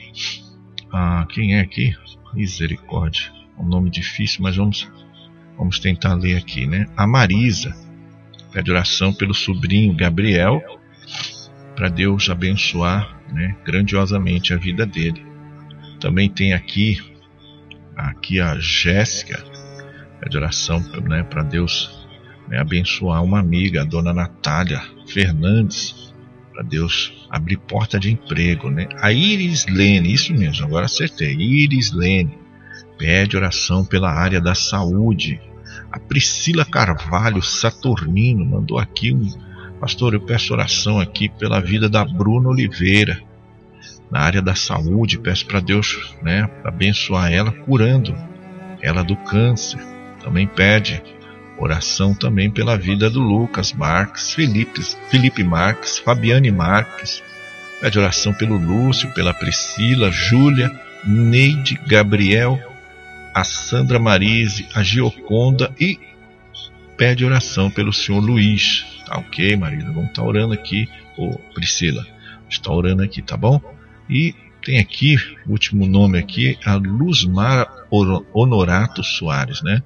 ah, 0.93 1.27
quem 1.31 1.57
é 1.57 1.61
aqui? 1.61 1.95
Misericórdia, 2.35 3.33
um 3.59 3.65
nome 3.65 3.91
difícil, 3.91 4.43
mas 4.43 4.57
vamos, 4.57 4.91
vamos 5.57 5.79
tentar 5.79 6.15
ler 6.15 6.37
aqui, 6.37 6.67
né? 6.67 6.87
A 6.97 7.07
Marisa 7.07 7.75
pede 8.53 8.71
oração 8.71 9.13
pelo 9.13 9.35
sobrinho 9.35 9.95
Gabriel, 9.95 10.63
para 11.75 11.89
Deus 11.89 12.31
abençoar, 12.31 13.21
né, 13.31 13.57
grandiosamente 13.65 14.55
a 14.55 14.57
vida 14.57 14.87
dele. 14.87 15.25
Também 16.01 16.29
tem 16.29 16.53
aqui 16.53 16.99
aqui 17.97 18.41
a 18.41 18.59
Jéssica, 18.59 19.43
pede 20.21 20.37
oração 20.37 20.81
né, 21.03 21.23
para 21.23 21.43
Deus 21.43 22.07
né, 22.49 22.59
abençoar 22.59 23.23
uma 23.23 23.39
amiga, 23.39 23.83
a 23.83 23.85
dona 23.85 24.13
Natália 24.13 24.83
Fernandes, 25.07 26.15
para 26.53 26.63
Deus 26.63 27.27
abrir 27.31 27.59
porta 27.59 27.99
de 27.99 28.11
emprego. 28.11 28.71
Né? 28.71 28.89
A 29.01 29.13
Iris 29.13 29.67
Lene, 29.67 30.13
isso 30.13 30.33
mesmo, 30.33 30.65
agora 30.65 30.87
acertei, 30.87 31.35
Iris 31.35 31.93
Lene, 31.93 32.39
pede 32.99 33.37
oração 33.37 33.85
pela 33.85 34.11
área 34.11 34.41
da 34.41 34.55
saúde. 34.55 35.41
A 35.93 35.99
Priscila 35.99 36.65
Carvalho 36.65 37.43
Saturnino 37.43 38.45
mandou 38.45 38.79
aqui 38.79 39.13
um. 39.13 39.47
Pastor, 39.79 40.15
eu 40.15 40.21
peço 40.21 40.55
oração 40.55 40.99
aqui 40.99 41.29
pela 41.29 41.61
vida 41.61 41.89
da 41.89 42.05
Bruna 42.05 42.49
Oliveira, 42.49 43.21
na 44.11 44.21
área 44.21 44.41
da 44.41 44.55
saúde. 44.55 45.19
Peço 45.19 45.47
para 45.47 45.61
Deus 45.61 46.17
né, 46.23 46.49
abençoar 46.65 47.31
ela, 47.31 47.53
curando 47.53 48.15
ela 48.81 49.03
do 49.03 49.17
câncer. 49.17 49.96
Também 50.27 50.45
pede 50.45 51.01
oração 51.57 52.13
também 52.13 52.51
pela 52.51 52.77
vida 52.77 53.09
do 53.09 53.21
Lucas 53.21 53.73
Marques, 53.73 54.35
Felipe, 54.35 54.83
Felipe 55.09 55.45
Marques, 55.45 55.99
Fabiane 55.99 56.51
Marques. 56.51 57.23
Pede 57.81 57.97
oração 57.97 58.35
pelo 58.35 58.57
Lúcio, 58.57 59.15
pela 59.15 59.33
Priscila, 59.33 60.11
Júlia, 60.11 60.69
Neide, 61.05 61.81
Gabriel, 61.87 62.59
a 63.33 63.45
Sandra 63.45 64.01
Marise, 64.01 64.67
a 64.75 64.83
Gioconda 64.83 65.73
e 65.79 65.97
pede 66.97 67.25
oração 67.25 67.71
pelo 67.71 67.93
senhor 67.93 68.19
Luiz. 68.19 68.85
Tá 69.07 69.19
ok, 69.19 69.57
Marisa? 69.57 69.93
Vamos 69.93 70.09
estar 70.09 70.23
tá 70.23 70.27
orando 70.27 70.55
aqui, 70.55 70.89
ô 71.17 71.39
Priscila. 71.55 72.05
Está 72.51 72.73
orando 72.73 73.01
aqui, 73.01 73.23
tá 73.23 73.37
bom? 73.37 73.61
E 74.11 74.35
tem 74.61 74.81
aqui, 74.81 75.15
o 75.47 75.53
último 75.53 75.87
nome 75.87 76.19
aqui, 76.19 76.59
a 76.65 76.75
Luzmar 76.75 77.69
Honorato 78.35 79.05
Soares, 79.05 79.63
né? 79.63 79.85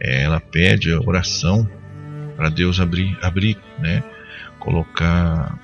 É, 0.00 0.22
ela 0.22 0.40
pede 0.40 0.92
a 0.92 1.00
oração 1.00 1.68
para 2.36 2.48
Deus 2.48 2.78
abrir, 2.78 3.18
abrir, 3.20 3.58
né? 3.78 4.02
Colocar 4.58 5.58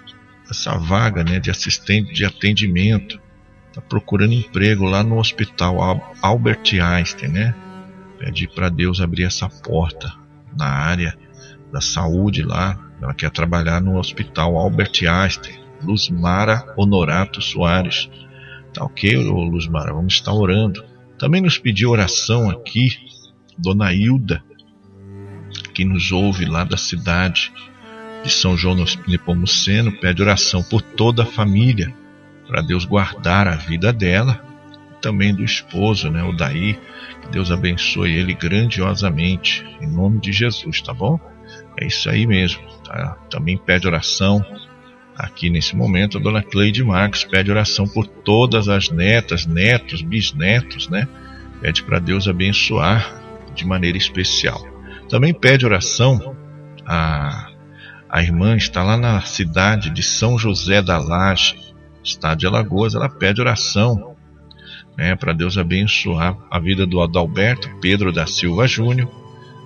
essa 0.51 0.77
vaga, 0.77 1.23
né? 1.23 1.39
De 1.39 1.51
assistente 1.51 2.13
de 2.13 2.25
atendimento 2.25 3.21
está 3.69 3.81
procurando 3.81 4.33
emprego 4.33 4.85
lá 4.85 5.03
no 5.03 5.19
hospital 5.19 6.11
Albert 6.23 6.75
Einstein, 6.81 7.31
né? 7.31 7.55
Pede 8.19 8.49
para 8.49 8.69
Deus 8.69 9.01
abrir 9.01 9.25
essa 9.25 9.49
porta 9.49 10.13
na 10.57 10.69
área 10.69 11.17
da 11.73 11.81
saúde 11.81 12.43
lá. 12.43 12.79
Ela 13.03 13.15
quer 13.15 13.31
trabalhar 13.31 13.81
no 13.81 13.99
hospital 13.99 14.57
Albert 14.57 15.03
Einstein. 15.07 15.65
Luzmara 15.83 16.73
Honorato 16.77 17.43
Soares. 17.43 18.09
Tá 18.73 18.85
ok, 18.85 19.17
Luzmara? 19.17 19.93
Vamos 19.93 20.15
estar 20.15 20.33
orando. 20.33 20.85
Também 21.19 21.41
nos 21.41 21.59
pediu 21.59 21.91
oração 21.91 22.51
aqui, 22.51 22.89
Dona 23.59 23.93
Hilda, 23.93 24.43
que 25.73 25.85
nos 25.85 26.13
ouve 26.13 26.45
lá 26.45 26.65
da 26.65 26.77
cidade 26.77 27.53
de 28.23 28.31
São 28.31 28.57
João 28.57 28.85
Nepomuceno, 29.07 29.93
pede 29.93 30.23
oração 30.23 30.63
por 30.63 30.81
toda 30.81 31.23
a 31.23 31.27
família 31.27 31.95
para 32.47 32.63
Deus 32.63 32.85
guardar 32.85 33.49
a 33.49 33.57
vida 33.57 33.93
dela, 33.93 34.43
também 35.01 35.35
do 35.35 35.45
esposo, 35.45 36.11
né, 36.11 36.23
o 36.23 36.33
Daí, 36.33 36.79
que 37.23 37.29
Deus 37.31 37.51
abençoe 37.51 38.13
ele 38.13 38.33
grandiosamente, 38.35 39.65
em 39.81 39.87
nome 39.87 40.21
de 40.21 40.33
Jesus, 40.33 40.81
tá 40.81 40.95
bom? 40.95 41.21
É 41.79 41.87
isso 41.87 42.09
aí 42.09 42.27
mesmo, 42.27 42.63
tá? 42.85 43.17
Também 43.29 43.59
pede 43.59 43.87
oração 43.87 44.45
aqui 45.17 45.51
nesse 45.51 45.77
momento, 45.77 46.19
a 46.19 46.21
dona 46.21 46.43
Cleide 46.43 46.83
Marques 46.83 47.25
pede 47.25 47.51
oração 47.51 47.87
por 47.87 48.07
todas 48.07 48.69
as 48.69 48.89
netas, 48.89 49.47
netos, 49.47 50.01
bisnetos, 50.01 50.89
né? 50.89 51.07
Pede 51.61 51.83
para 51.83 51.99
Deus 51.99 52.27
abençoar 52.27 53.24
de 53.55 53.67
maneira 53.67 53.97
especial. 53.97 54.61
Também 55.09 55.33
pede 55.33 55.65
oração 55.65 56.37
a 56.87 57.51
a 58.15 58.23
irmã 58.23 58.57
está 58.57 58.85
lá 58.85 58.97
na 58.97 59.21
cidade 59.23 59.91
de 59.91 60.01
São 60.01 60.39
José 60.39 60.81
da 60.81 60.99
Laje, 60.99 61.57
estado 62.01 62.39
de 62.39 62.47
Alagoas, 62.47 62.95
ela 62.95 63.09
pede 63.09 63.41
oração 63.41 64.15
né, 64.97 65.17
para 65.17 65.33
Deus 65.33 65.59
abençoar 65.59 66.39
a 66.49 66.61
vida 66.61 66.87
do 66.87 67.01
Adalberto 67.01 67.69
Pedro 67.81 68.13
da 68.13 68.25
Silva 68.25 68.69
Júnior, 68.69 69.11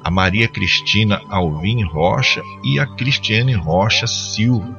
a 0.03 0.11
Maria 0.11 0.49
Cristina 0.49 1.21
Alvim 1.29 1.85
Rocha 1.85 2.43
e 2.65 2.81
a 2.81 2.87
Cristiane 2.87 3.53
Rocha 3.53 4.07
Silva, 4.07 4.75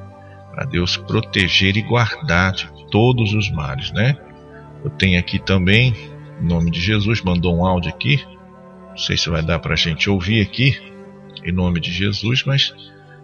para 0.52 0.66
Deus 0.66 0.98
proteger 0.98 1.78
e 1.78 1.84
guardar 1.84 2.54
de 2.54 2.68
todos 2.90 3.34
os 3.34 3.52
males, 3.52 3.92
né? 3.92 4.18
Eu 4.84 4.90
tenho 4.90 5.20
aqui 5.20 5.38
também, 5.38 5.94
em 6.42 6.48
nome 6.48 6.72
de 6.72 6.82
Jesus, 6.82 7.22
mandou 7.22 7.56
um 7.56 7.64
áudio 7.64 7.92
aqui, 7.92 8.26
não 9.00 9.06
sei 9.06 9.18
se 9.18 9.30
vai 9.30 9.42
dar 9.42 9.60
para 9.60 9.74
a 9.74 9.78
gente 9.78 10.10
ouvir 10.10 10.42
aqui, 10.42 10.78
em 11.46 11.54
nome 11.54 11.80
de 11.80 11.90
Jesus, 11.92 12.44
mas 12.44 12.74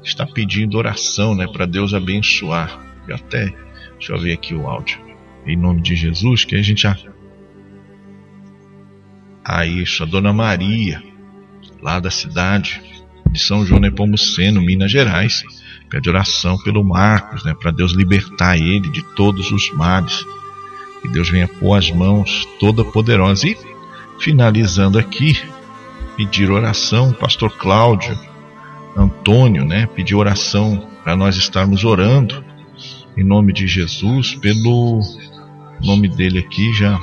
está 0.02 0.26
pedindo 0.26 0.78
oração, 0.78 1.36
né, 1.36 1.46
para 1.48 1.66
Deus 1.66 1.94
abençoar. 1.94 2.80
Eu 3.08 3.16
até 3.16 3.54
Deixa 3.98 4.14
eu 4.14 4.20
ver 4.20 4.34
aqui 4.34 4.54
o 4.54 4.68
áudio. 4.68 5.00
Em 5.46 5.56
nome 5.56 5.82
de 5.82 5.96
Jesus, 5.96 6.44
que 6.44 6.56
a 6.56 6.62
gente 6.62 6.84
já. 6.84 6.98
Ah, 9.44 9.66
isso, 9.66 10.04
a 10.04 10.06
Dona 10.06 10.34
Maria, 10.34 11.02
lá 11.82 12.00
da 12.00 12.10
cidade 12.10 12.82
de 13.32 13.40
São 13.40 13.66
João 13.66 13.80
Nepomuceno, 13.80 14.62
Minas 14.62 14.92
Gerais, 14.92 15.44
pede 15.90 16.10
oração 16.10 16.58
pelo 16.58 16.84
Marcos, 16.84 17.44
né, 17.44 17.54
para 17.60 17.72
Deus 17.72 17.92
libertar 17.92 18.58
ele 18.58 18.90
de 18.92 19.04
todos 19.16 19.52
os 19.52 19.72
males. 19.72 20.26
Que 21.02 21.08
Deus 21.10 21.30
venha 21.30 21.48
pôr 21.48 21.76
as 21.76 21.92
mãos 21.92 22.48
toda 22.60 22.84
poderosa. 22.84 23.48
E 23.48 23.58
finalizando 24.20 24.98
aqui, 24.98 25.40
pedir 26.16 26.50
oração, 26.52 27.14
pastor 27.14 27.52
Cláudio 27.58 28.18
Antônio, 28.96 29.66
né, 29.66 29.86
pediu 29.88 30.18
oração 30.20 30.90
para 31.04 31.16
nós 31.16 31.36
estarmos 31.36 31.84
orando 31.84 32.44
em 33.18 33.24
nome 33.24 33.54
de 33.54 33.68
Jesus, 33.68 34.36
pelo 34.36 35.02
nome 35.82 36.08
dele 36.08 36.40
aqui 36.40 36.74
já. 36.74 37.00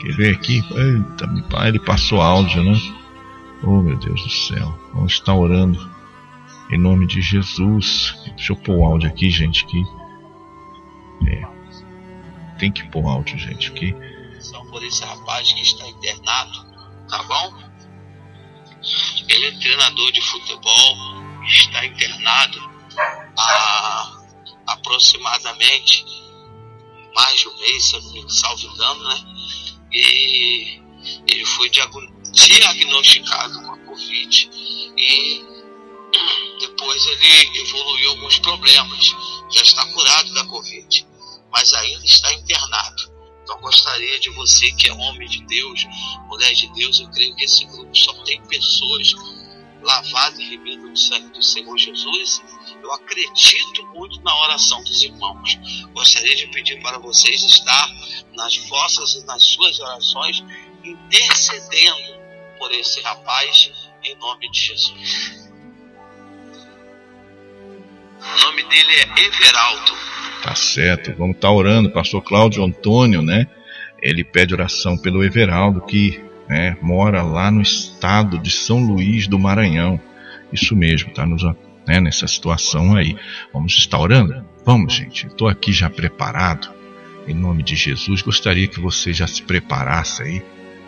Quer 0.00 0.12
ver 0.16 0.34
aqui? 0.34 0.58
Eita, 0.58 1.66
ele 1.66 1.78
passou 1.78 2.20
áudio, 2.20 2.62
né? 2.62 2.78
Oh 3.62 3.80
meu 3.80 3.96
Deus 3.96 4.22
do 4.22 4.30
céu. 4.30 4.78
Vamos 4.92 5.12
estar 5.12 5.34
orando 5.34 5.78
em 6.70 6.78
nome 6.78 7.06
de 7.06 7.22
Jesus. 7.22 8.14
Deixa 8.36 8.52
eu 8.52 8.56
pôr 8.56 8.76
o 8.78 8.84
áudio 8.84 9.08
aqui, 9.08 9.30
gente. 9.30 9.64
Que 9.66 9.82
é. 11.28 11.46
Tem 12.58 12.70
que 12.70 12.84
pôr 12.90 13.06
áudio, 13.06 13.38
gente. 13.38 13.70
Que 13.72 13.94
por 14.74 14.82
esse 14.82 15.04
rapaz 15.04 15.52
que 15.52 15.62
está 15.62 15.86
internado, 15.88 16.66
tá 17.08 17.22
bom? 17.22 17.73
Ele 19.28 19.46
é 19.46 19.52
treinador 19.52 20.12
de 20.12 20.20
futebol, 20.20 20.96
está 21.46 21.84
internado 21.84 22.60
há 23.36 24.22
aproximadamente 24.66 26.04
mais 27.14 27.40
de 27.40 27.48
um 27.48 27.58
mês, 27.58 27.84
se 27.84 27.96
eu 27.96 28.02
não 28.02 28.12
me 28.12 28.30
salvo 28.30 28.66
engano, 28.66 29.04
né? 29.08 29.24
E 29.92 30.80
ele 31.28 31.44
foi 31.44 31.70
diagnosticado 31.70 33.62
com 33.62 33.72
a 33.72 33.78
Covid 33.78 34.50
e 34.96 35.44
depois 36.60 37.06
ele 37.06 37.60
evoluiu 37.60 38.10
alguns 38.10 38.38
problemas. 38.40 39.14
Já 39.52 39.62
está 39.62 39.86
curado 39.86 40.34
da 40.34 40.44
Covid, 40.46 41.06
mas 41.52 41.72
ainda 41.74 42.04
está 42.04 42.32
internado. 42.32 43.13
Então 43.44 43.60
gostaria 43.60 44.18
de 44.18 44.30
você 44.30 44.72
que 44.72 44.88
é 44.88 44.92
homem 44.92 45.28
de 45.28 45.44
Deus, 45.44 45.86
mulher 46.26 46.52
de 46.54 46.66
Deus, 46.72 46.98
eu 46.98 47.08
creio 47.10 47.36
que 47.36 47.44
esse 47.44 47.64
grupo 47.66 47.94
só 47.96 48.12
tem 48.24 48.42
pessoas 48.46 49.14
lavadas 49.82 50.38
e 50.38 50.44
remidas 50.44 50.90
do 50.90 50.96
sangue 50.96 51.28
do 51.28 51.42
Senhor 51.42 51.78
Jesus 51.78 52.42
eu 52.84 52.92
acredito 52.92 53.86
muito 53.94 54.20
na 54.20 54.38
oração 54.42 54.82
dos 54.84 55.02
irmãos. 55.02 55.58
Gostaria 55.94 56.36
de 56.36 56.46
pedir 56.48 56.80
para 56.82 56.98
vocês 56.98 57.42
estar 57.42 57.88
nas 58.34 58.56
vossas 58.68 59.14
e 59.14 59.24
nas 59.24 59.42
suas 59.42 59.80
orações 59.80 60.44
intercedendo 60.84 62.20
por 62.58 62.70
esse 62.72 63.00
rapaz 63.00 63.72
em 64.02 64.14
nome 64.16 64.50
de 64.50 64.60
Jesus. 64.60 65.48
O 68.20 68.44
nome 68.44 68.62
dele 68.64 68.96
é 68.96 69.20
Everaldo. 69.20 70.13
Tá 70.44 70.54
certo, 70.54 71.14
vamos 71.16 71.36
estar 71.36 71.48
tá 71.48 71.54
orando. 71.54 71.88
Pastor 71.88 72.22
Cláudio 72.22 72.62
Antônio, 72.62 73.22
né? 73.22 73.46
Ele 74.02 74.22
pede 74.22 74.52
oração 74.52 74.94
pelo 74.98 75.24
Everaldo 75.24 75.80
que 75.80 76.20
né, 76.46 76.76
mora 76.82 77.22
lá 77.22 77.50
no 77.50 77.62
estado 77.62 78.38
de 78.38 78.50
São 78.50 78.84
Luís 78.84 79.26
do 79.26 79.38
Maranhão. 79.38 79.98
Isso 80.52 80.76
mesmo, 80.76 81.14
tá 81.14 81.24
nos 81.24 81.42
né, 81.86 81.98
nessa 81.98 82.26
situação 82.26 82.94
aí. 82.94 83.16
Vamos 83.54 83.72
estar 83.72 83.98
orando? 83.98 84.44
Vamos, 84.66 84.92
gente. 84.92 85.28
Estou 85.28 85.48
aqui 85.48 85.72
já 85.72 85.88
preparado. 85.88 86.68
Em 87.26 87.32
nome 87.32 87.62
de 87.62 87.74
Jesus, 87.74 88.20
gostaria 88.20 88.68
que 88.68 88.78
você 88.78 89.14
já 89.14 89.26
se 89.26 89.42
preparasse 89.42 90.22
aí 90.22 90.42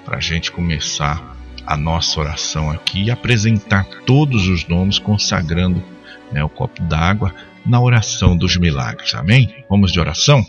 para 0.04 0.18
a 0.18 0.20
gente 0.20 0.52
começar 0.52 1.34
a 1.66 1.78
nossa 1.78 2.20
oração 2.20 2.70
aqui 2.70 3.04
e 3.04 3.10
apresentar 3.10 3.86
todos 4.04 4.48
os 4.48 4.68
nomes, 4.68 4.98
consagrando 4.98 5.82
né, 6.30 6.44
o 6.44 6.48
copo 6.50 6.82
d'água 6.82 7.34
na 7.66 7.80
oração 7.80 8.36
dos 8.36 8.56
milagres. 8.56 9.14
Amém? 9.14 9.64
Vamos 9.68 9.92
de 9.92 10.00
oração? 10.00 10.44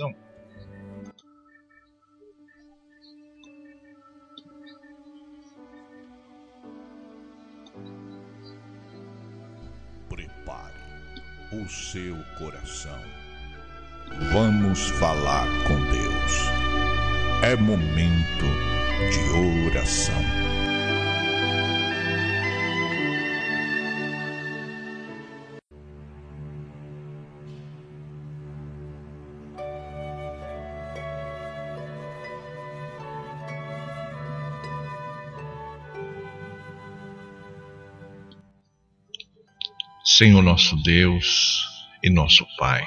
Prepare 10.08 10.74
o 11.52 11.68
seu 11.68 12.16
coração. 12.38 13.00
Vamos 14.32 14.90
falar 14.92 15.48
com 15.68 15.76
Deus. 15.92 16.48
É 17.44 17.56
momento 17.56 18.46
de 19.12 19.68
oração. 19.68 20.47
Senhor 40.18 40.42
nosso 40.42 40.76
Deus 40.78 41.68
e 42.04 42.10
nosso 42.10 42.44
Pai. 42.58 42.84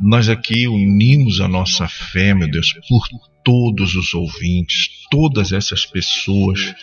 Nós 0.00 0.30
aqui 0.30 0.66
unimos 0.66 1.42
a 1.42 1.46
nossa 1.46 1.86
fé, 1.88 2.32
meu 2.32 2.50
Deus, 2.50 2.72
por 2.88 3.06
todos 3.44 3.94
os 3.94 4.14
ouvintes, 4.14 4.88
todas 5.10 5.52
essas 5.52 5.84
pessoas 5.84 6.74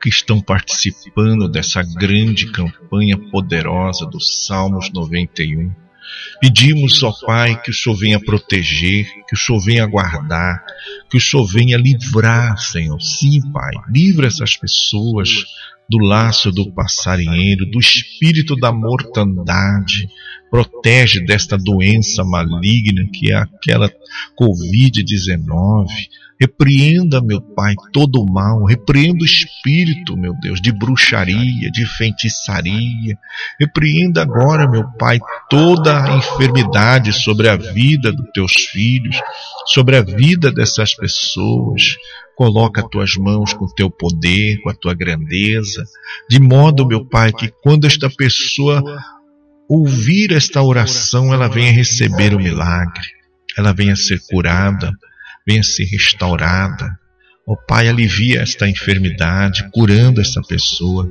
que 0.00 0.08
estão 0.08 0.40
participando 0.40 1.48
dessa 1.48 1.82
grande 1.82 2.52
campanha 2.52 3.18
poderosa 3.18 4.06
do 4.06 4.20
Salmos 4.20 4.88
91. 4.92 5.74
Pedimos, 6.40 7.02
ó 7.02 7.12
Pai, 7.26 7.60
que 7.60 7.72
o 7.72 7.74
Senhor 7.74 7.96
venha 7.96 8.20
proteger, 8.20 9.04
que 9.26 9.34
o 9.34 9.36
Senhor 9.36 9.58
venha 9.58 9.84
guardar, 9.84 10.64
que 11.10 11.16
o 11.16 11.20
Senhor 11.20 11.44
venha 11.44 11.76
livrar, 11.76 12.56
Senhor. 12.58 13.00
Sim, 13.02 13.40
Pai, 13.50 13.72
livra 13.88 14.28
essas 14.28 14.56
pessoas 14.56 15.44
do 15.88 15.98
laço 15.98 16.50
do 16.50 16.72
passarinheiro, 16.72 17.66
do 17.66 17.78
espírito 17.78 18.56
da 18.56 18.72
mortandade, 18.72 20.08
protege 20.50 21.24
desta 21.24 21.58
doença 21.58 22.24
maligna 22.24 23.06
que 23.12 23.32
é 23.32 23.36
aquela 23.36 23.90
Covid-19. 24.40 25.86
Repreenda, 26.40 27.20
meu 27.20 27.40
Pai, 27.40 27.74
todo 27.92 28.20
o 28.20 28.30
mal, 28.30 28.64
repreenda 28.64 29.22
o 29.22 29.24
espírito, 29.24 30.16
meu 30.16 30.34
Deus, 30.40 30.60
de 30.60 30.72
bruxaria, 30.72 31.70
de 31.70 31.86
feitiçaria. 31.86 33.16
Repreenda 33.58 34.22
agora, 34.22 34.68
meu 34.68 34.84
Pai, 34.98 35.20
toda 35.48 36.02
a 36.02 36.16
enfermidade 36.16 37.12
sobre 37.12 37.48
a 37.48 37.56
vida 37.56 38.12
dos 38.12 38.30
teus 38.32 38.52
filhos, 38.52 39.16
sobre 39.66 39.96
a 39.96 40.02
vida 40.02 40.50
dessas 40.52 40.94
pessoas. 40.94 41.96
Coloca 42.36 42.80
as 42.80 42.88
tuas 42.88 43.14
mãos 43.16 43.52
com 43.52 43.64
o 43.64 43.74
teu 43.74 43.88
poder, 43.90 44.60
com 44.62 44.70
a 44.70 44.74
tua 44.74 44.94
grandeza, 44.94 45.84
de 46.28 46.40
modo, 46.40 46.86
meu 46.86 47.04
Pai, 47.04 47.32
que 47.32 47.48
quando 47.62 47.86
esta 47.86 48.10
pessoa 48.10 48.82
ouvir 49.68 50.32
esta 50.32 50.62
oração, 50.62 51.32
ela 51.32 51.48
venha 51.48 51.72
receber 51.72 52.34
o 52.34 52.40
milagre, 52.40 53.02
ela 53.56 53.72
venha 53.72 53.96
ser 53.96 54.20
curada, 54.28 54.92
venha 55.46 55.62
ser 55.62 55.84
restaurada. 55.84 56.98
Ó 57.46 57.52
oh, 57.52 57.56
Pai, 57.56 57.88
alivia 57.88 58.40
esta 58.40 58.68
enfermidade, 58.68 59.68
curando 59.70 60.20
essa 60.20 60.40
pessoa. 60.42 61.10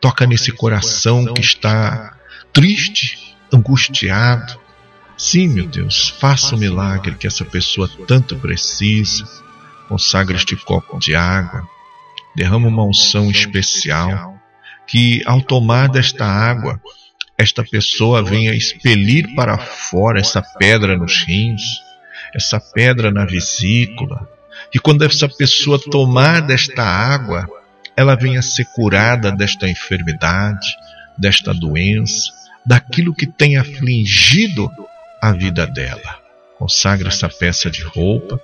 Toca 0.00 0.26
nesse 0.26 0.50
coração 0.50 1.32
que 1.32 1.40
está 1.40 2.16
triste, 2.52 3.36
angustiado. 3.52 4.58
Sim, 5.16 5.48
meu 5.48 5.66
Deus, 5.66 6.08
faça 6.18 6.56
o 6.56 6.58
milagre 6.58 7.14
que 7.14 7.26
essa 7.26 7.44
pessoa 7.44 7.88
tanto 8.06 8.36
precisa. 8.36 9.24
Consagra 9.90 10.34
este 10.34 10.56
copo 10.56 10.98
de 10.98 11.14
água. 11.14 11.68
Derrama 12.34 12.68
uma 12.68 12.84
unção 12.84 13.30
especial. 13.30 14.34
Que 14.86 15.22
ao 15.26 15.42
tomar 15.42 15.90
desta 15.90 16.24
água, 16.24 16.80
esta 17.36 17.62
pessoa 17.62 18.22
venha 18.22 18.54
expelir 18.54 19.34
para 19.34 19.58
fora 19.58 20.18
essa 20.18 20.40
pedra 20.40 20.96
nos 20.96 21.22
rins 21.24 21.60
essa 22.34 22.60
pedra 22.60 23.10
na 23.10 23.24
vesícula, 23.24 24.28
que 24.70 24.78
quando 24.78 25.04
essa 25.04 25.28
pessoa 25.28 25.78
tomar 25.78 26.40
desta 26.40 26.82
água, 26.82 27.48
ela 27.96 28.14
venha 28.14 28.42
ser 28.42 28.64
curada 28.66 29.32
desta 29.32 29.68
enfermidade, 29.68 30.68
desta 31.18 31.52
doença, 31.52 32.30
daquilo 32.64 33.14
que 33.14 33.26
tem 33.26 33.56
afligido 33.56 34.70
a 35.20 35.32
vida 35.32 35.66
dela. 35.66 36.18
Consagra 36.58 37.08
essa 37.08 37.28
peça 37.28 37.70
de 37.70 37.82
roupa, 37.82 38.40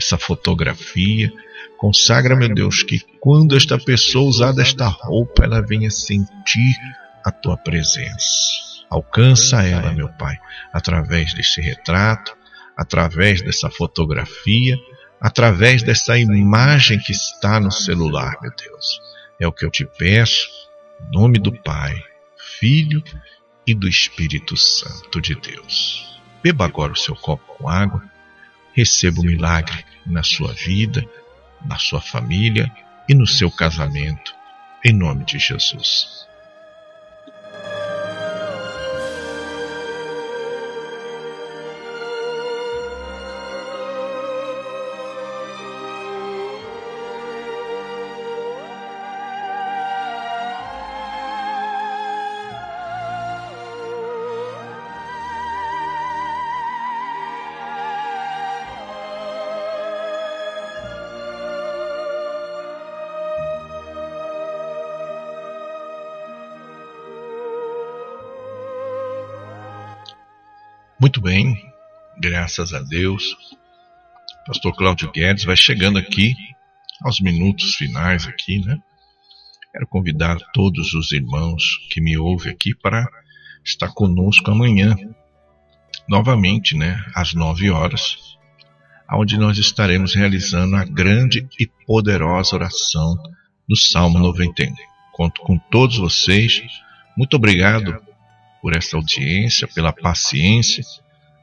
essa 0.00 0.18
fotografia. 0.18 1.30
Consagra, 1.76 2.34
meu 2.34 2.52
Deus, 2.52 2.82
que 2.82 3.00
quando 3.20 3.56
esta 3.56 3.78
pessoa 3.78 4.28
usar 4.28 4.52
desta 4.52 4.86
roupa, 4.86 5.44
ela 5.44 5.60
venha 5.60 5.90
sentir 5.90 6.74
a 7.24 7.30
tua 7.30 7.56
presença. 7.56 8.70
Alcança 8.88 9.62
ela, 9.62 9.92
meu 9.92 10.08
Pai, 10.08 10.36
através 10.72 11.32
desse 11.34 11.60
retrato, 11.60 12.36
através 12.76 13.40
dessa 13.40 13.70
fotografia, 13.70 14.76
através 15.20 15.82
dessa 15.82 16.18
imagem 16.18 16.98
que 16.98 17.12
está 17.12 17.60
no 17.60 17.70
celular, 17.70 18.36
meu 18.42 18.50
Deus. 18.56 19.00
É 19.38 19.46
o 19.46 19.52
que 19.52 19.64
eu 19.64 19.70
te 19.70 19.86
peço, 19.86 20.48
em 21.00 21.18
nome 21.18 21.38
do 21.38 21.52
Pai, 21.52 22.02
Filho 22.58 23.02
e 23.66 23.74
do 23.74 23.86
Espírito 23.86 24.56
Santo 24.56 25.20
de 25.20 25.34
Deus. 25.34 26.18
Beba 26.42 26.64
agora 26.64 26.92
o 26.92 26.96
seu 26.96 27.14
copo 27.14 27.44
com 27.54 27.68
água, 27.68 28.02
receba 28.80 29.20
o 29.20 29.24
milagre 29.24 29.84
na 30.06 30.22
sua 30.22 30.54
vida, 30.54 31.04
na 31.66 31.76
sua 31.78 32.00
família 32.00 32.72
e 33.06 33.14
no 33.14 33.26
seu 33.26 33.50
casamento, 33.50 34.34
em 34.82 34.94
nome 34.94 35.22
de 35.26 35.38
Jesus. 35.38 36.26
Muito 71.00 71.18
bem, 71.18 71.56
graças 72.18 72.74
a 72.74 72.80
Deus. 72.80 73.34
Pastor 74.46 74.76
Cláudio 74.76 75.10
Guedes 75.10 75.44
vai 75.44 75.56
chegando 75.56 75.98
aqui 75.98 76.34
aos 77.02 77.20
minutos 77.20 77.74
finais 77.76 78.26
aqui, 78.26 78.62
né? 78.62 78.78
Quero 79.72 79.86
convidar 79.86 80.36
todos 80.52 80.92
os 80.92 81.10
irmãos 81.12 81.78
que 81.90 82.02
me 82.02 82.18
ouvem 82.18 82.52
aqui 82.52 82.74
para 82.74 83.08
estar 83.64 83.88
conosco 83.94 84.50
amanhã, 84.50 84.94
novamente, 86.06 86.76
né, 86.76 87.02
às 87.14 87.32
nove 87.32 87.70
horas, 87.70 88.18
onde 89.10 89.38
nós 89.38 89.56
estaremos 89.56 90.14
realizando 90.14 90.76
a 90.76 90.84
grande 90.84 91.48
e 91.58 91.66
poderosa 91.86 92.56
oração 92.56 93.16
do 93.66 93.74
Salmo 93.74 94.18
91. 94.18 94.74
Conto 95.12 95.40
com 95.40 95.56
todos 95.56 95.96
vocês. 95.96 96.62
Muito 97.16 97.36
obrigado 97.36 98.09
por 98.60 98.76
essa 98.76 98.96
audiência, 98.96 99.68
pela 99.68 99.92
paciência. 99.92 100.84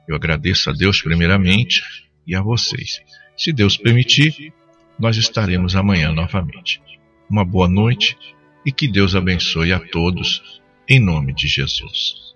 Eu 0.07 0.15
agradeço 0.15 0.69
a 0.69 0.73
Deus 0.73 1.01
primeiramente 1.01 1.81
e 2.25 2.35
a 2.35 2.41
vocês. 2.41 3.01
Se 3.37 3.51
Deus 3.53 3.77
permitir, 3.77 4.53
nós 4.99 5.17
estaremos 5.17 5.75
amanhã 5.75 6.11
novamente. 6.11 6.81
Uma 7.29 7.45
boa 7.45 7.67
noite 7.67 8.17
e 8.65 8.71
que 8.71 8.87
Deus 8.87 9.15
abençoe 9.15 9.71
a 9.71 9.79
todos, 9.79 10.61
em 10.89 10.99
nome 10.99 11.33
de 11.33 11.47
Jesus. 11.47 12.26